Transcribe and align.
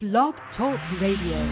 Blog 0.00 0.32
Talk 0.56 0.80
Radio. 0.98 1.44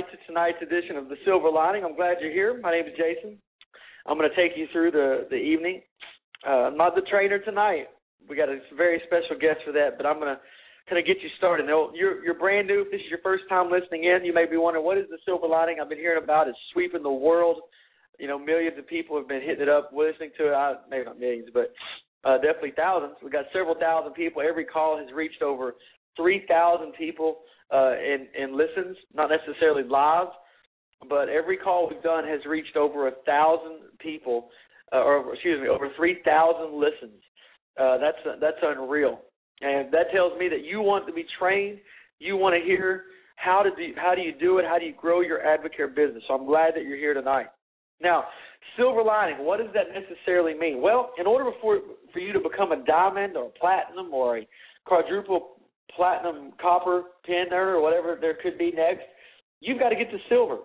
Everybody 0.00 0.16
to 0.16 0.26
tonight's 0.26 0.62
edition 0.62 0.96
of 0.96 1.08
the 1.08 1.16
Silver 1.24 1.50
Lining. 1.50 1.84
I'm 1.84 1.96
glad 1.96 2.16
you're 2.20 2.32
here. 2.32 2.58
My 2.60 2.70
name 2.70 2.86
is 2.86 2.92
Jason. 2.96 3.38
I'm 4.06 4.16
going 4.16 4.28
to 4.28 4.36
take 4.36 4.56
you 4.56 4.66
through 4.72 4.92
the 4.92 5.26
the 5.30 5.36
evening. 5.36 5.82
Uh, 6.46 6.68
I'm 6.68 6.76
not 6.76 6.94
the 6.94 7.02
trainer 7.02 7.38
tonight. 7.38 7.88
We 8.28 8.36
got 8.36 8.48
a 8.48 8.60
very 8.76 9.02
special 9.06 9.36
guest 9.38 9.60
for 9.64 9.72
that, 9.72 9.96
but 9.96 10.06
I'm 10.06 10.16
going 10.16 10.34
to 10.34 10.40
kind 10.88 10.98
of 10.98 11.06
get 11.06 11.22
you 11.22 11.28
started. 11.36 11.66
Now, 11.66 11.90
you're 11.94 12.24
you're 12.24 12.38
brand 12.38 12.68
new. 12.68 12.82
If 12.82 12.90
this 12.90 13.00
is 13.00 13.10
your 13.10 13.20
first 13.22 13.44
time 13.48 13.70
listening 13.70 14.04
in, 14.04 14.24
you 14.24 14.32
may 14.32 14.46
be 14.46 14.56
wondering 14.56 14.84
what 14.84 14.98
is 14.98 15.06
the 15.10 15.18
Silver 15.24 15.46
Lining. 15.46 15.78
I've 15.80 15.88
been 15.88 15.98
hearing 15.98 16.22
about 16.22 16.48
it 16.48 16.54
sweeping 16.72 17.02
the 17.02 17.10
world. 17.10 17.60
You 18.18 18.28
know, 18.28 18.38
millions 18.38 18.78
of 18.78 18.86
people 18.86 19.16
have 19.18 19.28
been 19.28 19.42
hitting 19.42 19.62
it 19.62 19.68
up, 19.68 19.90
listening 19.92 20.30
to 20.38 20.48
it. 20.48 20.54
I, 20.54 20.74
maybe 20.88 21.04
not 21.04 21.18
millions, 21.18 21.48
but 21.52 21.72
uh, 22.24 22.36
definitely 22.36 22.72
thousands. 22.76 23.16
We 23.22 23.30
got 23.30 23.46
several 23.52 23.74
thousand 23.74 24.12
people. 24.12 24.40
Every 24.40 24.64
call 24.64 24.98
has 24.98 25.08
reached 25.14 25.42
over 25.42 25.74
three 26.16 26.44
thousand 26.48 26.92
people 26.94 27.40
uh, 27.72 27.92
in 27.98 28.26
in 28.36 28.56
listens, 28.56 28.96
not 29.14 29.30
necessarily 29.30 29.84
live, 29.84 30.28
but 31.08 31.28
every 31.28 31.56
call 31.56 31.88
we've 31.88 32.02
done 32.02 32.24
has 32.24 32.40
reached 32.46 32.76
over 32.76 33.08
a 33.08 33.12
thousand 33.24 33.80
people, 33.98 34.48
uh, 34.92 34.98
or 34.98 35.32
excuse 35.34 35.60
me, 35.60 35.68
over 35.68 35.88
three 35.96 36.18
thousand 36.24 36.78
listens. 36.78 37.22
Uh, 37.80 37.98
that's 37.98 38.18
that's 38.40 38.56
unreal, 38.62 39.20
and 39.60 39.92
that 39.92 40.10
tells 40.12 40.38
me 40.38 40.48
that 40.48 40.64
you 40.64 40.80
want 40.80 41.06
to 41.06 41.12
be 41.12 41.24
trained. 41.38 41.78
You 42.18 42.36
want 42.36 42.60
to 42.60 42.66
hear 42.66 43.04
how 43.36 43.62
to 43.62 43.70
do 43.70 43.94
how 43.96 44.14
do 44.14 44.20
you 44.20 44.32
do 44.38 44.58
it? 44.58 44.64
How 44.66 44.78
do 44.78 44.84
you 44.84 44.94
grow 44.94 45.20
your 45.20 45.40
advocate 45.46 45.94
business? 45.94 46.22
So 46.28 46.34
I'm 46.34 46.46
glad 46.46 46.74
that 46.74 46.84
you're 46.84 46.98
here 46.98 47.14
tonight. 47.14 47.46
Now, 48.02 48.24
silver 48.76 49.02
lining, 49.02 49.44
what 49.44 49.58
does 49.58 49.68
that 49.74 49.86
necessarily 49.92 50.54
mean? 50.54 50.80
Well, 50.82 51.12
in 51.18 51.26
order 51.26 51.50
for 51.60 51.80
for 52.12 52.18
you 52.18 52.32
to 52.32 52.40
become 52.40 52.72
a 52.72 52.84
diamond 52.84 53.36
or 53.36 53.46
a 53.46 53.58
platinum 53.58 54.12
or 54.12 54.38
a 54.38 54.48
quadruple 54.84 55.59
platinum 55.96 56.52
copper 56.60 57.02
pin 57.24 57.46
earner 57.52 57.76
or 57.76 57.82
whatever 57.82 58.18
there 58.20 58.36
could 58.42 58.58
be 58.58 58.72
next, 58.72 59.04
you've 59.60 59.78
got 59.78 59.90
to 59.90 59.96
get 59.96 60.10
to 60.10 60.18
silver. 60.28 60.58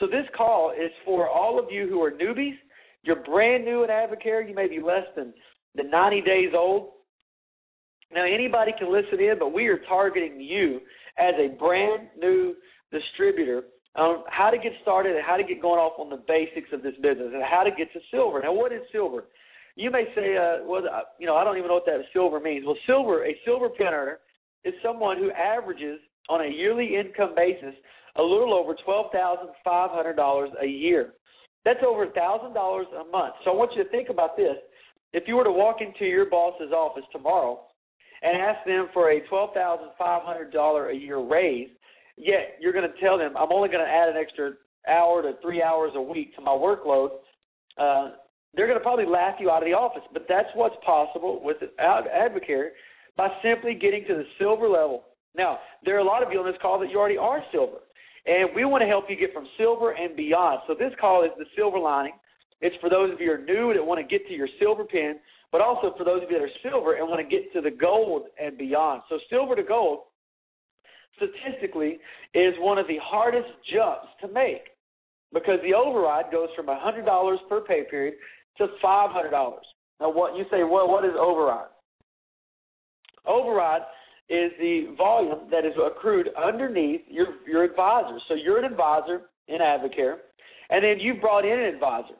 So 0.00 0.06
this 0.06 0.26
call 0.36 0.72
is 0.72 0.90
for 1.04 1.28
all 1.28 1.58
of 1.58 1.70
you 1.70 1.88
who 1.88 2.02
are 2.02 2.10
newbies. 2.10 2.56
You're 3.02 3.22
brand 3.24 3.64
new 3.64 3.84
at 3.84 3.90
Advocare. 3.90 4.48
You 4.48 4.54
may 4.54 4.68
be 4.68 4.80
less 4.80 5.04
than, 5.16 5.32
than 5.74 5.90
90 5.90 6.20
days 6.22 6.52
old. 6.54 6.90
Now 8.12 8.24
anybody 8.24 8.72
can 8.78 8.92
listen 8.92 9.20
in, 9.20 9.38
but 9.38 9.52
we 9.52 9.66
are 9.66 9.78
targeting 9.88 10.40
you 10.40 10.80
as 11.18 11.34
a 11.38 11.56
brand 11.58 12.08
new 12.18 12.54
distributor 12.92 13.64
on 13.96 14.24
how 14.28 14.50
to 14.50 14.56
get 14.56 14.72
started 14.82 15.16
and 15.16 15.24
how 15.26 15.36
to 15.36 15.42
get 15.44 15.60
going 15.60 15.78
off 15.78 15.98
on 15.98 16.08
the 16.08 16.22
basics 16.28 16.68
of 16.72 16.82
this 16.82 16.94
business 17.02 17.30
and 17.34 17.42
how 17.42 17.62
to 17.64 17.70
get 17.70 17.92
to 17.92 18.00
silver. 18.10 18.40
Now, 18.40 18.52
what 18.52 18.72
is 18.72 18.80
silver? 18.92 19.24
You 19.76 19.90
may 19.90 20.04
say, 20.14 20.36
uh, 20.36 20.64
well, 20.64 20.82
uh, 20.86 21.02
you 21.18 21.26
know, 21.26 21.36
I 21.36 21.44
don't 21.44 21.56
even 21.56 21.68
know 21.68 21.74
what 21.74 21.86
that 21.86 22.00
silver 22.12 22.40
means. 22.40 22.64
Well, 22.64 22.76
silver, 22.86 23.26
a 23.26 23.36
silver 23.44 23.68
pin 23.68 23.88
earner 23.88 24.18
is 24.64 24.74
someone 24.82 25.18
who 25.18 25.30
averages 25.32 26.00
on 26.28 26.42
a 26.42 26.48
yearly 26.48 26.96
income 26.96 27.34
basis 27.34 27.74
a 28.16 28.22
little 28.22 28.52
over 28.52 28.74
twelve 28.84 29.12
thousand 29.12 29.48
five 29.64 29.90
hundred 29.90 30.14
dollars 30.14 30.50
a 30.62 30.66
year. 30.66 31.14
That's 31.64 31.80
over 31.86 32.04
a 32.04 32.10
thousand 32.10 32.54
dollars 32.54 32.86
a 32.98 33.04
month. 33.10 33.34
So 33.44 33.52
I 33.52 33.54
want 33.54 33.72
you 33.76 33.84
to 33.84 33.90
think 33.90 34.08
about 34.08 34.36
this. 34.36 34.56
If 35.12 35.24
you 35.26 35.36
were 35.36 35.44
to 35.44 35.52
walk 35.52 35.76
into 35.80 36.04
your 36.04 36.26
boss's 36.28 36.72
office 36.72 37.04
tomorrow 37.12 37.60
and 38.22 38.36
ask 38.36 38.64
them 38.66 38.88
for 38.92 39.10
a 39.10 39.26
twelve 39.28 39.54
thousand 39.54 39.88
five 39.98 40.22
hundred 40.22 40.52
dollar 40.52 40.90
a 40.90 40.96
year 40.96 41.18
raise, 41.18 41.68
yet 42.16 42.58
you're 42.60 42.72
going 42.72 42.90
to 42.90 43.00
tell 43.00 43.18
them 43.18 43.36
I'm 43.36 43.52
only 43.52 43.68
going 43.68 43.84
to 43.84 43.90
add 43.90 44.08
an 44.08 44.16
extra 44.16 44.52
hour 44.88 45.22
to 45.22 45.34
three 45.42 45.62
hours 45.62 45.92
a 45.94 46.02
week 46.02 46.34
to 46.36 46.40
my 46.42 46.52
workload. 46.52 47.10
Uh, 47.76 48.16
they're 48.54 48.66
going 48.66 48.78
to 48.78 48.82
probably 48.82 49.06
laugh 49.06 49.36
you 49.38 49.50
out 49.50 49.62
of 49.62 49.68
the 49.68 49.74
office, 49.74 50.02
but 50.12 50.26
that's 50.28 50.48
what's 50.54 50.74
possible 50.84 51.40
with 51.42 51.58
Ad- 51.78 52.04
Advocare 52.06 52.70
by 53.18 53.28
simply 53.42 53.74
getting 53.74 54.04
to 54.06 54.14
the 54.14 54.24
silver 54.38 54.68
level. 54.68 55.02
Now, 55.36 55.58
there 55.84 55.96
are 55.96 55.98
a 55.98 56.04
lot 56.04 56.22
of 56.22 56.32
you 56.32 56.38
on 56.38 56.46
this 56.46 56.56
call 56.62 56.78
that 56.78 56.88
you 56.88 56.98
already 56.98 57.18
are 57.18 57.42
silver, 57.52 57.78
and 58.24 58.48
we 58.54 58.64
want 58.64 58.80
to 58.80 58.86
help 58.86 59.06
you 59.10 59.16
get 59.16 59.34
from 59.34 59.46
silver 59.58 59.90
and 59.92 60.16
beyond. 60.16 60.60
So 60.68 60.74
this 60.78 60.92
call 61.00 61.24
is 61.24 61.30
the 61.36 61.44
silver 61.56 61.78
lining. 61.78 62.14
It's 62.60 62.76
for 62.80 62.88
those 62.88 63.12
of 63.12 63.20
you 63.20 63.26
who 63.26 63.32
are 63.32 63.44
new 63.44 63.74
that 63.74 63.84
want 63.84 64.00
to 64.00 64.06
get 64.06 64.26
to 64.28 64.34
your 64.34 64.48
silver 64.60 64.84
pin, 64.84 65.16
but 65.50 65.60
also 65.60 65.92
for 65.98 66.04
those 66.04 66.22
of 66.22 66.30
you 66.30 66.38
that 66.38 66.44
are 66.44 66.70
silver 66.70 66.94
and 66.94 67.08
want 67.08 67.20
to 67.20 67.28
get 67.28 67.52
to 67.52 67.60
the 67.60 67.70
gold 67.70 68.26
and 68.40 68.56
beyond. 68.56 69.02
So 69.08 69.18
silver 69.28 69.56
to 69.56 69.62
gold 69.62 70.00
statistically 71.16 71.98
is 72.34 72.54
one 72.58 72.78
of 72.78 72.86
the 72.86 72.98
hardest 73.02 73.48
jumps 73.72 74.06
to 74.20 74.28
make 74.28 74.70
because 75.34 75.58
the 75.62 75.74
override 75.74 76.30
goes 76.30 76.48
from 76.54 76.66
$100 76.66 77.36
per 77.48 77.60
pay 77.62 77.82
period 77.90 78.14
to 78.58 78.66
$500. 78.82 79.30
Now, 80.00 80.10
what 80.12 80.36
you 80.36 80.44
say, 80.50 80.62
well, 80.62 80.88
what 80.88 81.04
is 81.04 81.12
override? 81.18 81.68
Override 83.28 83.82
is 84.28 84.52
the 84.58 84.94
volume 84.96 85.48
that 85.50 85.64
is 85.64 85.72
accrued 85.84 86.28
underneath 86.36 87.02
your 87.08 87.26
your 87.46 87.64
advisor. 87.64 88.18
So 88.28 88.34
you're 88.34 88.58
an 88.58 88.64
advisor 88.64 89.30
in 89.48 89.60
Advocare, 89.60 90.16
and 90.70 90.84
then 90.84 90.98
you 90.98 91.14
brought 91.20 91.44
in 91.44 91.58
an 91.58 91.74
advisor. 91.74 92.14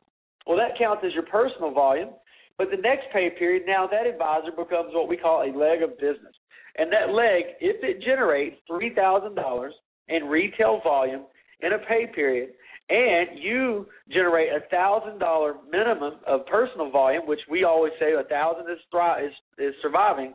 Well, 0.47 0.57
that 0.57 0.79
counts 0.79 1.03
as 1.05 1.13
your 1.13 1.25
personal 1.25 1.73
volume, 1.73 2.11
but 2.57 2.71
the 2.71 2.79
next 2.79 3.05
pay 3.13 3.31
period, 3.39 3.65
now 3.67 3.87
that 3.87 4.07
advisor 4.07 4.51
becomes 4.51 4.91
what 4.95 5.09
we 5.09 5.17
call 5.17 5.43
a 5.43 5.53
leg 5.53 5.83
of 5.83 5.99
business. 5.99 6.35
And 6.77 6.91
that 6.93 7.13
leg, 7.13 7.57
if 7.61 7.83
it 7.83 8.03
generates 8.03 8.57
$3,000 8.71 9.71
in 10.09 10.25
retail 10.25 10.81
volume 10.83 11.25
in 11.61 11.73
a 11.73 11.79
pay 11.79 12.07
period, 12.15 12.51
and 12.89 13.39
you 13.39 13.87
generate 14.11 14.51
a 14.51 14.67
thousand 14.71 15.19
dollar 15.19 15.57
minimum 15.71 16.15
of 16.27 16.47
personal 16.47 16.91
volume, 16.91 17.27
which 17.27 17.41
we 17.51 17.65
always 17.65 17.93
say 18.01 18.15
a 18.15 18.25
thousand 18.25 18.71
is, 18.73 18.79
thri- 18.91 19.27
is 19.27 19.33
is 19.59 19.75
surviving, 19.83 20.33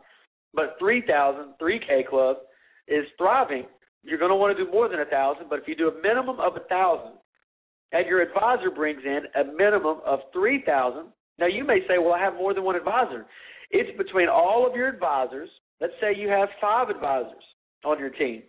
but 0.53 0.75
three 0.79 1.01
thousand, 1.05 1.53
three 1.59 1.79
K 1.79 2.05
club 2.07 2.37
is 2.87 3.05
thriving. 3.17 3.65
You're 4.03 4.19
going 4.19 4.31
to 4.31 4.35
want 4.35 4.55
to 4.57 4.65
do 4.65 4.69
more 4.69 4.89
than 4.89 4.99
a 4.99 5.05
thousand, 5.05 5.47
but 5.49 5.59
if 5.59 5.67
you 5.67 5.75
do 5.75 5.87
a 5.87 6.01
minimum 6.01 6.39
of 6.39 6.55
a 6.57 6.67
thousand, 6.67 7.13
and 7.91 8.05
your 8.05 8.21
advisor 8.21 8.69
brings 8.69 9.01
in 9.05 9.21
a 9.39 9.53
minimum 9.53 9.99
of 10.05 10.19
three 10.33 10.63
thousand, 10.65 11.07
now 11.39 11.47
you 11.47 11.65
may 11.65 11.79
say, 11.87 11.97
well, 11.97 12.13
I 12.13 12.19
have 12.19 12.35
more 12.35 12.53
than 12.53 12.63
one 12.63 12.75
advisor. 12.75 13.25
It's 13.71 13.97
between 13.97 14.29
all 14.29 14.67
of 14.69 14.75
your 14.75 14.87
advisors. 14.87 15.49
Let's 15.81 15.93
say 15.99 16.15
you 16.15 16.29
have 16.29 16.49
five 16.61 16.89
advisors 16.89 17.43
on 17.83 17.99
your 17.99 18.09
team. 18.09 18.43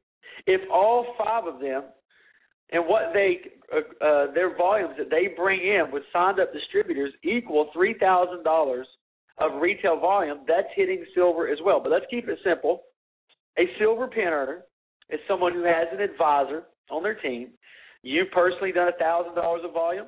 If 0.46 0.60
all 0.70 1.14
five 1.18 1.46
of 1.46 1.60
them 1.60 1.84
and 2.70 2.84
what 2.86 3.12
they 3.14 3.38
uh, 3.72 4.04
uh, 4.04 4.32
their 4.34 4.56
volumes 4.56 4.94
that 4.98 5.10
they 5.10 5.28
bring 5.36 5.60
in 5.60 5.90
with 5.92 6.02
signed 6.12 6.40
up 6.40 6.52
distributors 6.52 7.12
equal 7.22 7.70
three 7.72 7.94
thousand 7.98 8.44
dollars 8.44 8.86
of 9.38 9.60
retail 9.60 9.98
volume, 9.98 10.40
that's 10.46 10.68
hitting 10.74 11.04
silver 11.14 11.48
as 11.48 11.58
well. 11.64 11.80
But 11.80 11.92
let's 11.92 12.06
keep 12.10 12.28
it 12.28 12.38
simple. 12.44 12.82
A 13.58 13.64
silver 13.78 14.06
pin 14.06 14.24
earner 14.28 14.64
is 15.10 15.20
someone 15.28 15.52
who 15.52 15.64
has 15.64 15.88
an 15.92 16.00
advisor 16.00 16.64
on 16.90 17.02
their 17.02 17.14
team. 17.14 17.50
You've 18.02 18.30
personally 18.32 18.72
done 18.72 18.88
a 18.88 18.98
thousand 18.98 19.34
dollars 19.34 19.62
of 19.64 19.72
volume, 19.72 20.06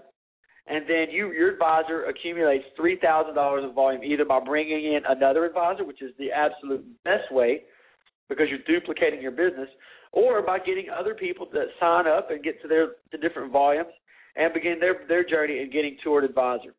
and 0.66 0.84
then 0.88 1.06
you 1.10 1.32
your 1.32 1.52
advisor 1.52 2.04
accumulates 2.04 2.64
three 2.76 2.98
thousand 3.00 3.34
dollars 3.34 3.64
of 3.64 3.74
volume 3.74 4.04
either 4.04 4.24
by 4.24 4.40
bringing 4.40 4.94
in 4.94 5.00
another 5.08 5.44
advisor, 5.44 5.84
which 5.84 6.02
is 6.02 6.12
the 6.18 6.30
absolute 6.30 6.84
best 7.04 7.32
way 7.32 7.62
because 8.28 8.46
you're 8.50 8.80
duplicating 8.80 9.22
your 9.22 9.30
business, 9.30 9.68
or 10.12 10.42
by 10.42 10.58
getting 10.58 10.86
other 10.90 11.14
people 11.14 11.46
that 11.52 11.66
sign 11.80 12.06
up 12.06 12.30
and 12.30 12.42
get 12.42 12.60
to 12.62 12.68
their 12.68 12.88
to 13.12 13.18
different 13.18 13.52
volumes 13.52 13.92
and 14.36 14.52
begin 14.52 14.78
their 14.80 15.06
their 15.08 15.24
journey 15.24 15.60
in 15.60 15.70
getting 15.70 15.96
toward 16.02 16.24
advisor. 16.24 16.74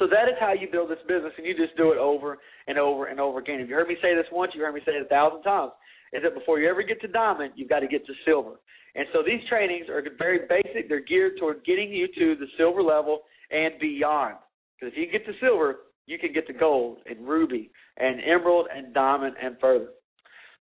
So 0.00 0.06
that 0.08 0.32
is 0.32 0.34
how 0.40 0.54
you 0.54 0.66
build 0.72 0.88
this 0.88 1.04
business, 1.06 1.32
and 1.36 1.46
you 1.46 1.54
just 1.54 1.76
do 1.76 1.92
it 1.92 1.98
over 1.98 2.38
and 2.66 2.78
over 2.78 3.06
and 3.06 3.20
over 3.20 3.38
again. 3.38 3.60
If 3.60 3.68
you 3.68 3.74
heard 3.74 3.86
me 3.86 3.96
say 4.00 4.14
this 4.14 4.24
once, 4.32 4.52
you 4.54 4.62
heard 4.62 4.74
me 4.74 4.80
say 4.86 4.92
it 4.92 5.02
a 5.02 5.08
thousand 5.08 5.42
times. 5.42 5.72
is 6.14 6.22
that 6.22 6.34
before 6.34 6.58
you 6.58 6.70
ever 6.70 6.82
get 6.82 7.02
to 7.02 7.08
diamond, 7.08 7.52
you've 7.54 7.68
got 7.68 7.80
to 7.80 7.86
get 7.86 8.06
to 8.06 8.12
silver. 8.24 8.60
And 8.94 9.06
so 9.12 9.22
these 9.22 9.46
trainings 9.46 9.90
are 9.90 10.02
very 10.18 10.40
basic. 10.48 10.88
They're 10.88 11.04
geared 11.04 11.34
toward 11.38 11.64
getting 11.66 11.92
you 11.92 12.08
to 12.08 12.34
the 12.34 12.46
silver 12.56 12.82
level 12.82 13.20
and 13.50 13.74
beyond. 13.78 14.36
Because 14.80 14.94
if 14.96 14.98
you 14.98 15.12
get 15.12 15.26
to 15.26 15.32
silver, 15.38 15.80
you 16.06 16.18
can 16.18 16.32
get 16.32 16.46
to 16.46 16.54
gold 16.54 16.98
and 17.04 17.28
ruby 17.28 17.70
and 17.98 18.22
emerald 18.24 18.68
and 18.74 18.94
diamond 18.94 19.36
and 19.40 19.56
further. 19.60 19.90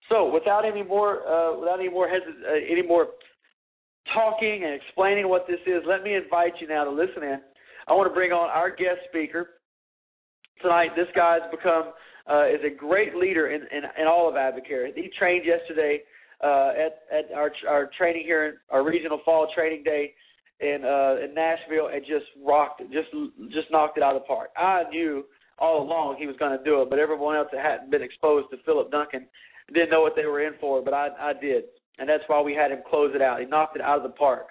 So 0.10 0.32
without 0.32 0.66
any 0.66 0.84
more, 0.84 1.26
uh, 1.26 1.58
without 1.58 1.80
any 1.80 1.90
more 1.90 2.08
hesit- 2.08 2.44
uh, 2.46 2.60
any 2.70 2.82
more 2.82 3.08
talking 4.14 4.64
and 4.66 4.74
explaining 4.74 5.30
what 5.30 5.48
this 5.48 5.60
is, 5.66 5.82
let 5.88 6.04
me 6.04 6.16
invite 6.16 6.54
you 6.60 6.68
now 6.68 6.84
to 6.84 6.92
listen 6.92 7.24
in. 7.24 7.40
I 7.90 7.94
want 7.94 8.08
to 8.08 8.14
bring 8.14 8.32
on 8.32 8.50
our 8.50 8.70
guest 8.70 9.02
speaker 9.10 9.50
tonight. 10.62 10.92
This 10.96 11.08
guy's 11.16 11.42
become 11.50 11.92
uh, 12.30 12.46
is 12.46 12.62
a 12.64 12.70
great 12.70 13.16
leader 13.16 13.50
in, 13.50 13.62
in, 13.76 13.84
in 14.00 14.06
all 14.08 14.30
of 14.30 14.36
Advocare. 14.36 14.94
He 14.94 15.10
trained 15.18 15.44
yesterday 15.44 16.02
uh, 16.44 16.72
at 16.78 17.02
at 17.12 17.36
our 17.36 17.52
our 17.68 17.90
training 17.98 18.24
here, 18.26 18.46
in 18.46 18.54
our 18.70 18.86
regional 18.86 19.20
fall 19.26 19.48
training 19.56 19.84
day 19.84 20.14
in 20.60 20.86
uh, 20.86 21.26
in 21.26 21.34
Nashville, 21.34 21.90
and 21.92 22.02
just 22.02 22.26
rocked 22.46 22.84
just 22.94 23.10
just 23.52 23.72
knocked 23.72 23.98
it 23.98 24.04
out 24.04 24.16
of 24.16 24.22
the 24.22 24.28
park. 24.28 24.50
I 24.56 24.84
knew 24.92 25.26
all 25.58 25.82
along 25.82 26.18
he 26.20 26.28
was 26.28 26.36
going 26.38 26.56
to 26.56 26.64
do 26.64 26.84
it, 26.84 26.92
but 26.92 27.00
everyone 27.00 27.36
else 27.36 27.48
that 27.52 27.66
hadn't 27.66 27.90
been 27.90 28.04
exposed 28.04 28.52
to 28.52 28.58
Philip 28.66 28.92
Duncan 28.92 29.26
didn't 29.74 29.90
know 29.90 30.02
what 30.02 30.14
they 30.16 30.26
were 30.26 30.46
in 30.46 30.54
for, 30.62 30.84
but 30.84 30.94
I 30.94 31.10
I 31.20 31.34
did, 31.34 31.64
and 31.98 32.08
that's 32.08 32.24
why 32.28 32.40
we 32.40 32.54
had 32.54 32.70
him 32.70 32.84
close 32.88 33.14
it 33.16 33.22
out. 33.24 33.40
He 33.40 33.48
knocked 33.48 33.76
it 33.76 33.82
out 33.82 33.98
of 33.98 34.04
the 34.04 34.16
park. 34.16 34.50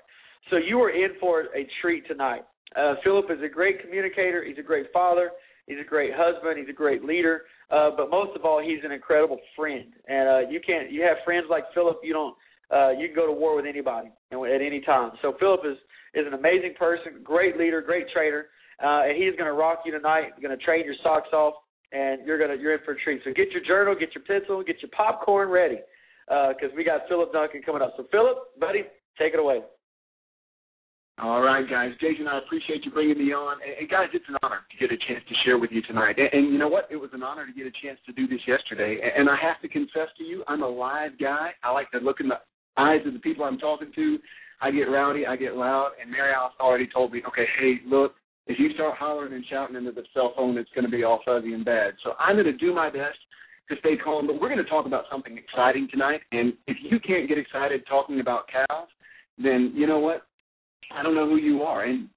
So 0.50 0.56
you 0.56 0.78
were 0.78 0.90
in 0.90 1.12
for 1.20 1.42
a 1.54 1.68
treat 1.80 2.04
tonight. 2.08 2.42
Uh, 2.76 2.94
Philip 3.02 3.26
is 3.30 3.38
a 3.44 3.48
great 3.48 3.80
communicator. 3.82 4.44
He's 4.44 4.58
a 4.58 4.62
great 4.62 4.86
father. 4.92 5.30
He's 5.66 5.78
a 5.80 5.88
great 5.88 6.12
husband. 6.14 6.58
He's 6.58 6.68
a 6.68 6.76
great 6.76 7.04
leader. 7.04 7.42
Uh, 7.70 7.90
but 7.96 8.10
most 8.10 8.34
of 8.36 8.44
all, 8.44 8.60
he's 8.60 8.82
an 8.84 8.92
incredible 8.92 9.38
friend. 9.54 9.92
And 10.08 10.28
uh, 10.28 10.50
you 10.50 10.60
can't 10.64 10.90
you 10.90 11.02
have 11.02 11.18
friends 11.24 11.46
like 11.50 11.64
Philip. 11.74 12.00
You 12.02 12.12
don't 12.12 12.34
uh, 12.74 12.90
you 12.90 13.08
can 13.08 13.14
go 13.14 13.26
to 13.26 13.32
war 13.32 13.56
with 13.56 13.66
anybody 13.66 14.08
and 14.30 14.44
at 14.46 14.60
any 14.62 14.80
time. 14.80 15.12
So 15.22 15.34
Philip 15.38 15.60
is 15.64 15.76
is 16.14 16.26
an 16.26 16.34
amazing 16.34 16.74
person, 16.78 17.20
great 17.22 17.58
leader, 17.58 17.82
great 17.82 18.06
trainer, 18.12 18.46
uh, 18.82 19.04
and 19.04 19.16
he's 19.16 19.36
going 19.36 19.46
to 19.46 19.52
rock 19.52 19.80
you 19.84 19.92
tonight. 19.92 20.30
Going 20.40 20.56
to 20.56 20.64
trade 20.64 20.86
your 20.86 20.94
socks 21.02 21.28
off, 21.32 21.54
and 21.92 22.26
you're 22.26 22.38
gonna 22.38 22.60
you're 22.60 22.74
in 22.74 22.80
for 22.84 22.92
a 22.92 23.00
treat. 23.00 23.20
So 23.24 23.32
get 23.32 23.50
your 23.50 23.62
journal, 23.62 23.94
get 23.94 24.14
your 24.14 24.24
pencil, 24.24 24.62
get 24.62 24.80
your 24.80 24.90
popcorn 24.96 25.50
ready, 25.50 25.80
because 26.26 26.72
uh, 26.72 26.76
we 26.76 26.84
got 26.84 27.02
Philip 27.08 27.32
Duncan 27.32 27.62
coming 27.62 27.82
up. 27.82 27.92
So 27.96 28.06
Philip, 28.10 28.38
buddy, 28.58 28.84
take 29.18 29.34
it 29.34 29.40
away. 29.40 29.60
All 31.20 31.42
right, 31.42 31.68
guys. 31.68 31.90
Jason, 32.00 32.28
I 32.28 32.38
appreciate 32.38 32.84
you 32.84 32.92
bringing 32.92 33.18
me 33.18 33.32
on. 33.32 33.58
And, 33.60 33.74
and 33.80 33.90
guys, 33.90 34.06
it's 34.14 34.24
an 34.28 34.36
honor 34.42 34.60
to 34.70 34.76
get 34.78 34.94
a 34.94 34.98
chance 35.08 35.24
to 35.28 35.34
share 35.44 35.58
with 35.58 35.70
you 35.72 35.82
tonight. 35.82 36.14
And, 36.16 36.28
and 36.32 36.52
you 36.52 36.58
know 36.58 36.68
what? 36.68 36.86
It 36.90 36.96
was 36.96 37.10
an 37.12 37.24
honor 37.24 37.44
to 37.44 37.52
get 37.52 37.66
a 37.66 37.74
chance 37.82 37.98
to 38.06 38.12
do 38.12 38.28
this 38.28 38.38
yesterday. 38.46 39.00
And, 39.02 39.26
and 39.26 39.28
I 39.28 39.34
have 39.42 39.60
to 39.62 39.68
confess 39.68 40.06
to 40.18 40.24
you, 40.24 40.44
I'm 40.46 40.62
a 40.62 40.68
live 40.68 41.18
guy. 41.18 41.50
I 41.64 41.72
like 41.72 41.90
to 41.90 41.98
look 41.98 42.20
in 42.20 42.28
the 42.28 42.38
eyes 42.76 43.00
of 43.04 43.14
the 43.14 43.18
people 43.18 43.44
I'm 43.44 43.58
talking 43.58 43.90
to. 43.96 44.18
I 44.60 44.70
get 44.70 44.90
rowdy, 44.90 45.26
I 45.26 45.36
get 45.36 45.54
loud, 45.54 45.92
and 46.00 46.10
Mary 46.10 46.32
Alice 46.34 46.54
already 46.58 46.88
told 46.92 47.12
me, 47.12 47.22
okay, 47.28 47.46
hey, 47.60 47.74
look, 47.86 48.14
if 48.48 48.58
you 48.58 48.72
start 48.74 48.96
hollering 48.98 49.32
and 49.32 49.44
shouting 49.48 49.76
into 49.76 49.92
the 49.92 50.02
cell 50.12 50.32
phone, 50.36 50.58
it's 50.58 50.70
going 50.74 50.84
to 50.84 50.90
be 50.90 51.04
all 51.04 51.20
fuzzy 51.24 51.52
and 51.52 51.64
bad. 51.64 51.94
So 52.02 52.14
I'm 52.18 52.34
going 52.34 52.46
to 52.46 52.52
do 52.52 52.74
my 52.74 52.90
best 52.90 53.18
to 53.70 53.76
stay 53.80 53.96
calm. 54.02 54.26
But 54.26 54.40
we're 54.40 54.48
going 54.48 54.62
to 54.62 54.70
talk 54.70 54.86
about 54.86 55.04
something 55.10 55.36
exciting 55.36 55.88
tonight. 55.90 56.22
And 56.32 56.54
if 56.66 56.76
you 56.80 56.98
can't 56.98 57.28
get 57.28 57.38
excited 57.38 57.82
talking 57.88 58.20
about 58.20 58.48
cows, 58.48 58.88
then 59.36 59.72
you 59.74 59.86
know 59.86 59.98
what? 59.98 60.27
I 60.96 61.02
don't 61.02 61.14
know 61.14 61.28
who 61.28 61.36
you 61.36 61.62
are. 61.62 61.84
And 61.84 62.08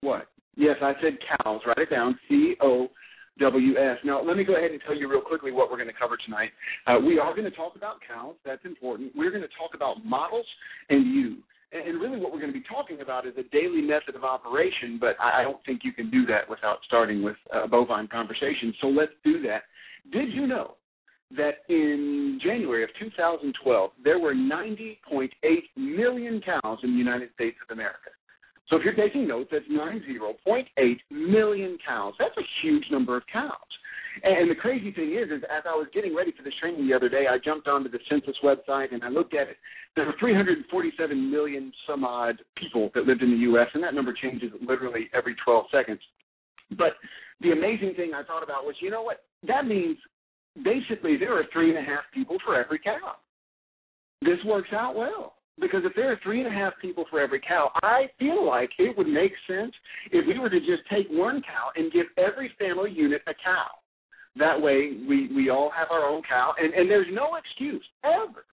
what? 0.00 0.28
Yes, 0.56 0.76
I 0.82 0.92
said 1.02 1.18
cows. 1.42 1.60
Write 1.66 1.78
it 1.78 1.90
down. 1.90 2.18
C 2.28 2.54
O 2.60 2.88
W 3.40 3.78
S. 3.78 3.98
Now, 4.04 4.22
let 4.22 4.36
me 4.36 4.44
go 4.44 4.56
ahead 4.56 4.72
and 4.72 4.80
tell 4.84 4.96
you 4.96 5.08
real 5.08 5.20
quickly 5.20 5.52
what 5.52 5.70
we're 5.70 5.76
going 5.76 5.88
to 5.88 5.94
cover 5.98 6.16
tonight. 6.24 6.50
Uh, 6.86 6.98
we 6.98 7.18
are 7.18 7.32
going 7.34 7.48
to 7.48 7.56
talk 7.56 7.76
about 7.76 7.96
cows. 8.06 8.34
That's 8.44 8.64
important. 8.64 9.12
We're 9.14 9.30
going 9.30 9.42
to 9.42 9.48
talk 9.56 9.74
about 9.74 10.04
models 10.04 10.46
and 10.90 11.14
you. 11.14 11.36
And, 11.70 12.00
really, 12.00 12.18
what 12.18 12.32
we're 12.32 12.40
going 12.40 12.52
to 12.52 12.58
be 12.58 12.64
talking 12.66 13.02
about 13.02 13.26
is 13.26 13.34
a 13.36 13.42
daily 13.54 13.82
method 13.82 14.16
of 14.16 14.24
operation, 14.24 14.96
but 14.98 15.16
I 15.20 15.42
don't 15.42 15.62
think 15.66 15.82
you 15.84 15.92
can 15.92 16.10
do 16.10 16.24
that 16.24 16.48
without 16.48 16.78
starting 16.86 17.22
with 17.22 17.36
a 17.52 17.68
bovine 17.68 18.08
conversation. 18.08 18.72
So 18.80 18.86
let's 18.86 19.12
do 19.22 19.42
that. 19.42 19.64
Did 20.10 20.32
you 20.32 20.46
know 20.46 20.76
that 21.36 21.64
in 21.68 22.40
January 22.42 22.84
of 22.84 22.90
2012, 22.98 23.90
there 24.02 24.18
were 24.18 24.34
90.8 24.34 25.28
million 25.76 26.40
cows 26.40 26.78
in 26.82 26.92
the 26.92 26.98
United 26.98 27.30
States 27.34 27.56
of 27.62 27.74
America. 27.74 28.10
So 28.68 28.76
if 28.76 28.82
you're 28.84 28.94
taking 28.94 29.26
notes, 29.26 29.50
that's 29.50 29.64
90.8 29.70 30.64
million 31.10 31.78
cows. 31.86 32.14
That's 32.18 32.36
a 32.36 32.46
huge 32.62 32.84
number 32.90 33.16
of 33.16 33.22
cows. 33.32 33.52
And 34.22 34.50
the 34.50 34.54
crazy 34.54 34.90
thing 34.92 35.12
is, 35.12 35.30
is 35.30 35.42
as 35.44 35.62
I 35.66 35.74
was 35.74 35.86
getting 35.94 36.14
ready 36.14 36.32
for 36.36 36.42
this 36.42 36.54
training 36.60 36.86
the 36.86 36.94
other 36.94 37.08
day, 37.08 37.26
I 37.30 37.38
jumped 37.38 37.68
onto 37.68 37.88
the 37.88 38.00
census 38.10 38.36
website 38.42 38.92
and 38.92 39.04
I 39.04 39.08
looked 39.08 39.34
at 39.34 39.48
it. 39.48 39.56
There 39.96 40.06
were 40.06 40.14
347 40.18 41.30
million 41.30 41.72
some 41.86 42.04
odd 42.04 42.36
people 42.56 42.90
that 42.94 43.04
lived 43.04 43.22
in 43.22 43.30
the 43.30 43.38
U.S., 43.52 43.68
and 43.74 43.82
that 43.82 43.94
number 43.94 44.12
changes 44.12 44.50
literally 44.60 45.08
every 45.14 45.34
12 45.44 45.66
seconds. 45.72 46.00
But 46.76 46.94
the 47.40 47.52
amazing 47.52 47.94
thing 47.96 48.12
I 48.14 48.22
thought 48.22 48.42
about 48.42 48.64
was, 48.64 48.74
you 48.80 48.90
know 48.90 49.02
what? 49.02 49.24
That 49.46 49.66
means 49.66 49.96
basically 50.64 51.16
there 51.16 51.38
are 51.38 51.44
three 51.52 51.70
and 51.70 51.78
a 51.78 51.82
half 51.82 52.02
people 52.12 52.36
for 52.44 52.54
every 52.54 52.78
cow. 52.78 53.16
This 54.22 54.38
works 54.44 54.70
out 54.72 54.96
well 54.96 55.34
because 55.60 55.82
if 55.84 55.92
there 55.94 56.10
are 56.12 56.20
three 56.22 56.40
and 56.40 56.48
a 56.48 56.56
half 56.56 56.72
people 56.80 57.04
for 57.10 57.20
every 57.20 57.40
cow, 57.40 57.70
I 57.82 58.06
feel 58.18 58.46
like 58.46 58.70
it 58.78 58.96
would 58.96 59.08
make 59.08 59.32
sense 59.48 59.72
if 60.10 60.26
we 60.26 60.38
were 60.38 60.50
to 60.50 60.60
just 60.60 60.82
take 60.90 61.06
one 61.10 61.42
cow 61.42 61.70
and 61.76 61.92
give 61.92 62.06
every 62.16 62.50
family 62.58 62.90
unit 62.90 63.22
a 63.26 63.34
cow. 63.34 63.66
That 64.36 64.60
way, 64.60 64.98
we 65.08 65.34
we 65.34 65.50
all 65.50 65.70
have 65.76 65.88
our 65.90 66.04
own 66.04 66.22
cow, 66.28 66.54
and 66.58 66.72
and 66.72 66.88
there's 66.88 67.08
no 67.10 67.36
excuse 67.36 67.84
ever, 68.04 68.44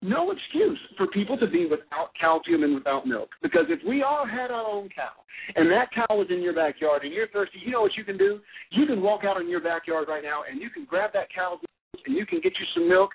no 0.00 0.30
excuse 0.30 0.78
for 0.96 1.06
people 1.08 1.36
to 1.38 1.46
be 1.46 1.66
without 1.66 2.10
calcium 2.18 2.62
and 2.62 2.74
without 2.74 3.06
milk. 3.06 3.30
Because 3.42 3.66
if 3.68 3.80
we 3.86 4.02
all 4.02 4.26
had 4.26 4.50
our 4.50 4.64
own 4.64 4.88
cow, 4.94 5.10
and 5.56 5.70
that 5.70 5.90
cow 5.92 6.06
was 6.10 6.28
in 6.30 6.40
your 6.40 6.54
backyard, 6.54 7.02
and 7.04 7.12
you're 7.12 7.28
thirsty, 7.28 7.58
you 7.64 7.72
know 7.72 7.80
what 7.80 7.96
you 7.96 8.04
can 8.04 8.16
do? 8.16 8.40
You 8.70 8.86
can 8.86 9.02
walk 9.02 9.24
out 9.24 9.40
in 9.40 9.48
your 9.48 9.60
backyard 9.60 10.06
right 10.08 10.22
now, 10.22 10.42
and 10.48 10.60
you 10.60 10.70
can 10.70 10.84
grab 10.84 11.10
that 11.14 11.28
cow's 11.34 11.58
milk, 11.58 12.06
and 12.06 12.16
you 12.16 12.26
can 12.26 12.40
get 12.40 12.52
you 12.58 12.66
some 12.74 12.88
milk. 12.88 13.10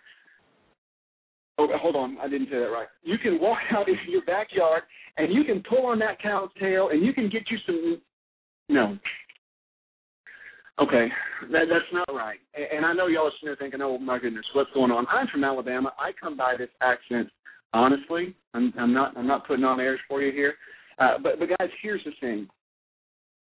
Oh, 1.57 1.67
hold 1.75 1.95
on, 1.95 2.17
I 2.19 2.27
didn't 2.27 2.47
say 2.47 2.57
that 2.57 2.71
right. 2.71 2.87
You 3.03 3.17
can 3.17 3.39
walk 3.39 3.59
out 3.71 3.87
into 3.87 4.09
your 4.09 4.25
backyard, 4.25 4.83
and 5.17 5.33
you 5.33 5.43
can 5.43 5.63
pull 5.69 5.85
on 5.85 5.99
that 5.99 6.21
cow's 6.21 6.49
tail, 6.59 6.89
and 6.91 7.05
you 7.05 7.13
can 7.13 7.29
get 7.29 7.43
you 7.49 7.57
some. 7.65 8.01
No, 8.69 8.97
Okay, 10.81 11.07
that, 11.51 11.65
that's 11.69 11.91
not 11.93 12.07
right. 12.15 12.39
And, 12.55 12.83
I 12.83 12.93
know 12.93 13.05
y'all 13.05 13.27
are 13.27 13.31
sitting 13.39 13.47
there 13.47 13.55
thinking, 13.55 13.81
"Oh 13.81 13.99
my 13.99 14.17
goodness, 14.17 14.45
what's 14.53 14.71
going 14.73 14.91
on?" 14.91 15.05
I'm 15.07 15.27
from 15.27 15.43
Alabama. 15.43 15.93
I 15.99 16.11
come 16.19 16.35
by 16.35 16.55
this 16.57 16.69
accent 16.81 17.29
honestly. 17.73 18.35
I'm, 18.53 18.73
I'm 18.79 18.93
not. 18.93 19.17
I'm 19.17 19.27
not 19.27 19.47
putting 19.47 19.65
on 19.65 19.79
airs 19.79 19.99
for 20.07 20.21
you 20.21 20.31
here. 20.31 20.53
Uh, 20.99 21.17
but 21.21 21.39
but 21.39 21.49
guys, 21.49 21.69
here's 21.81 22.03
the 22.05 22.11
thing. 22.21 22.47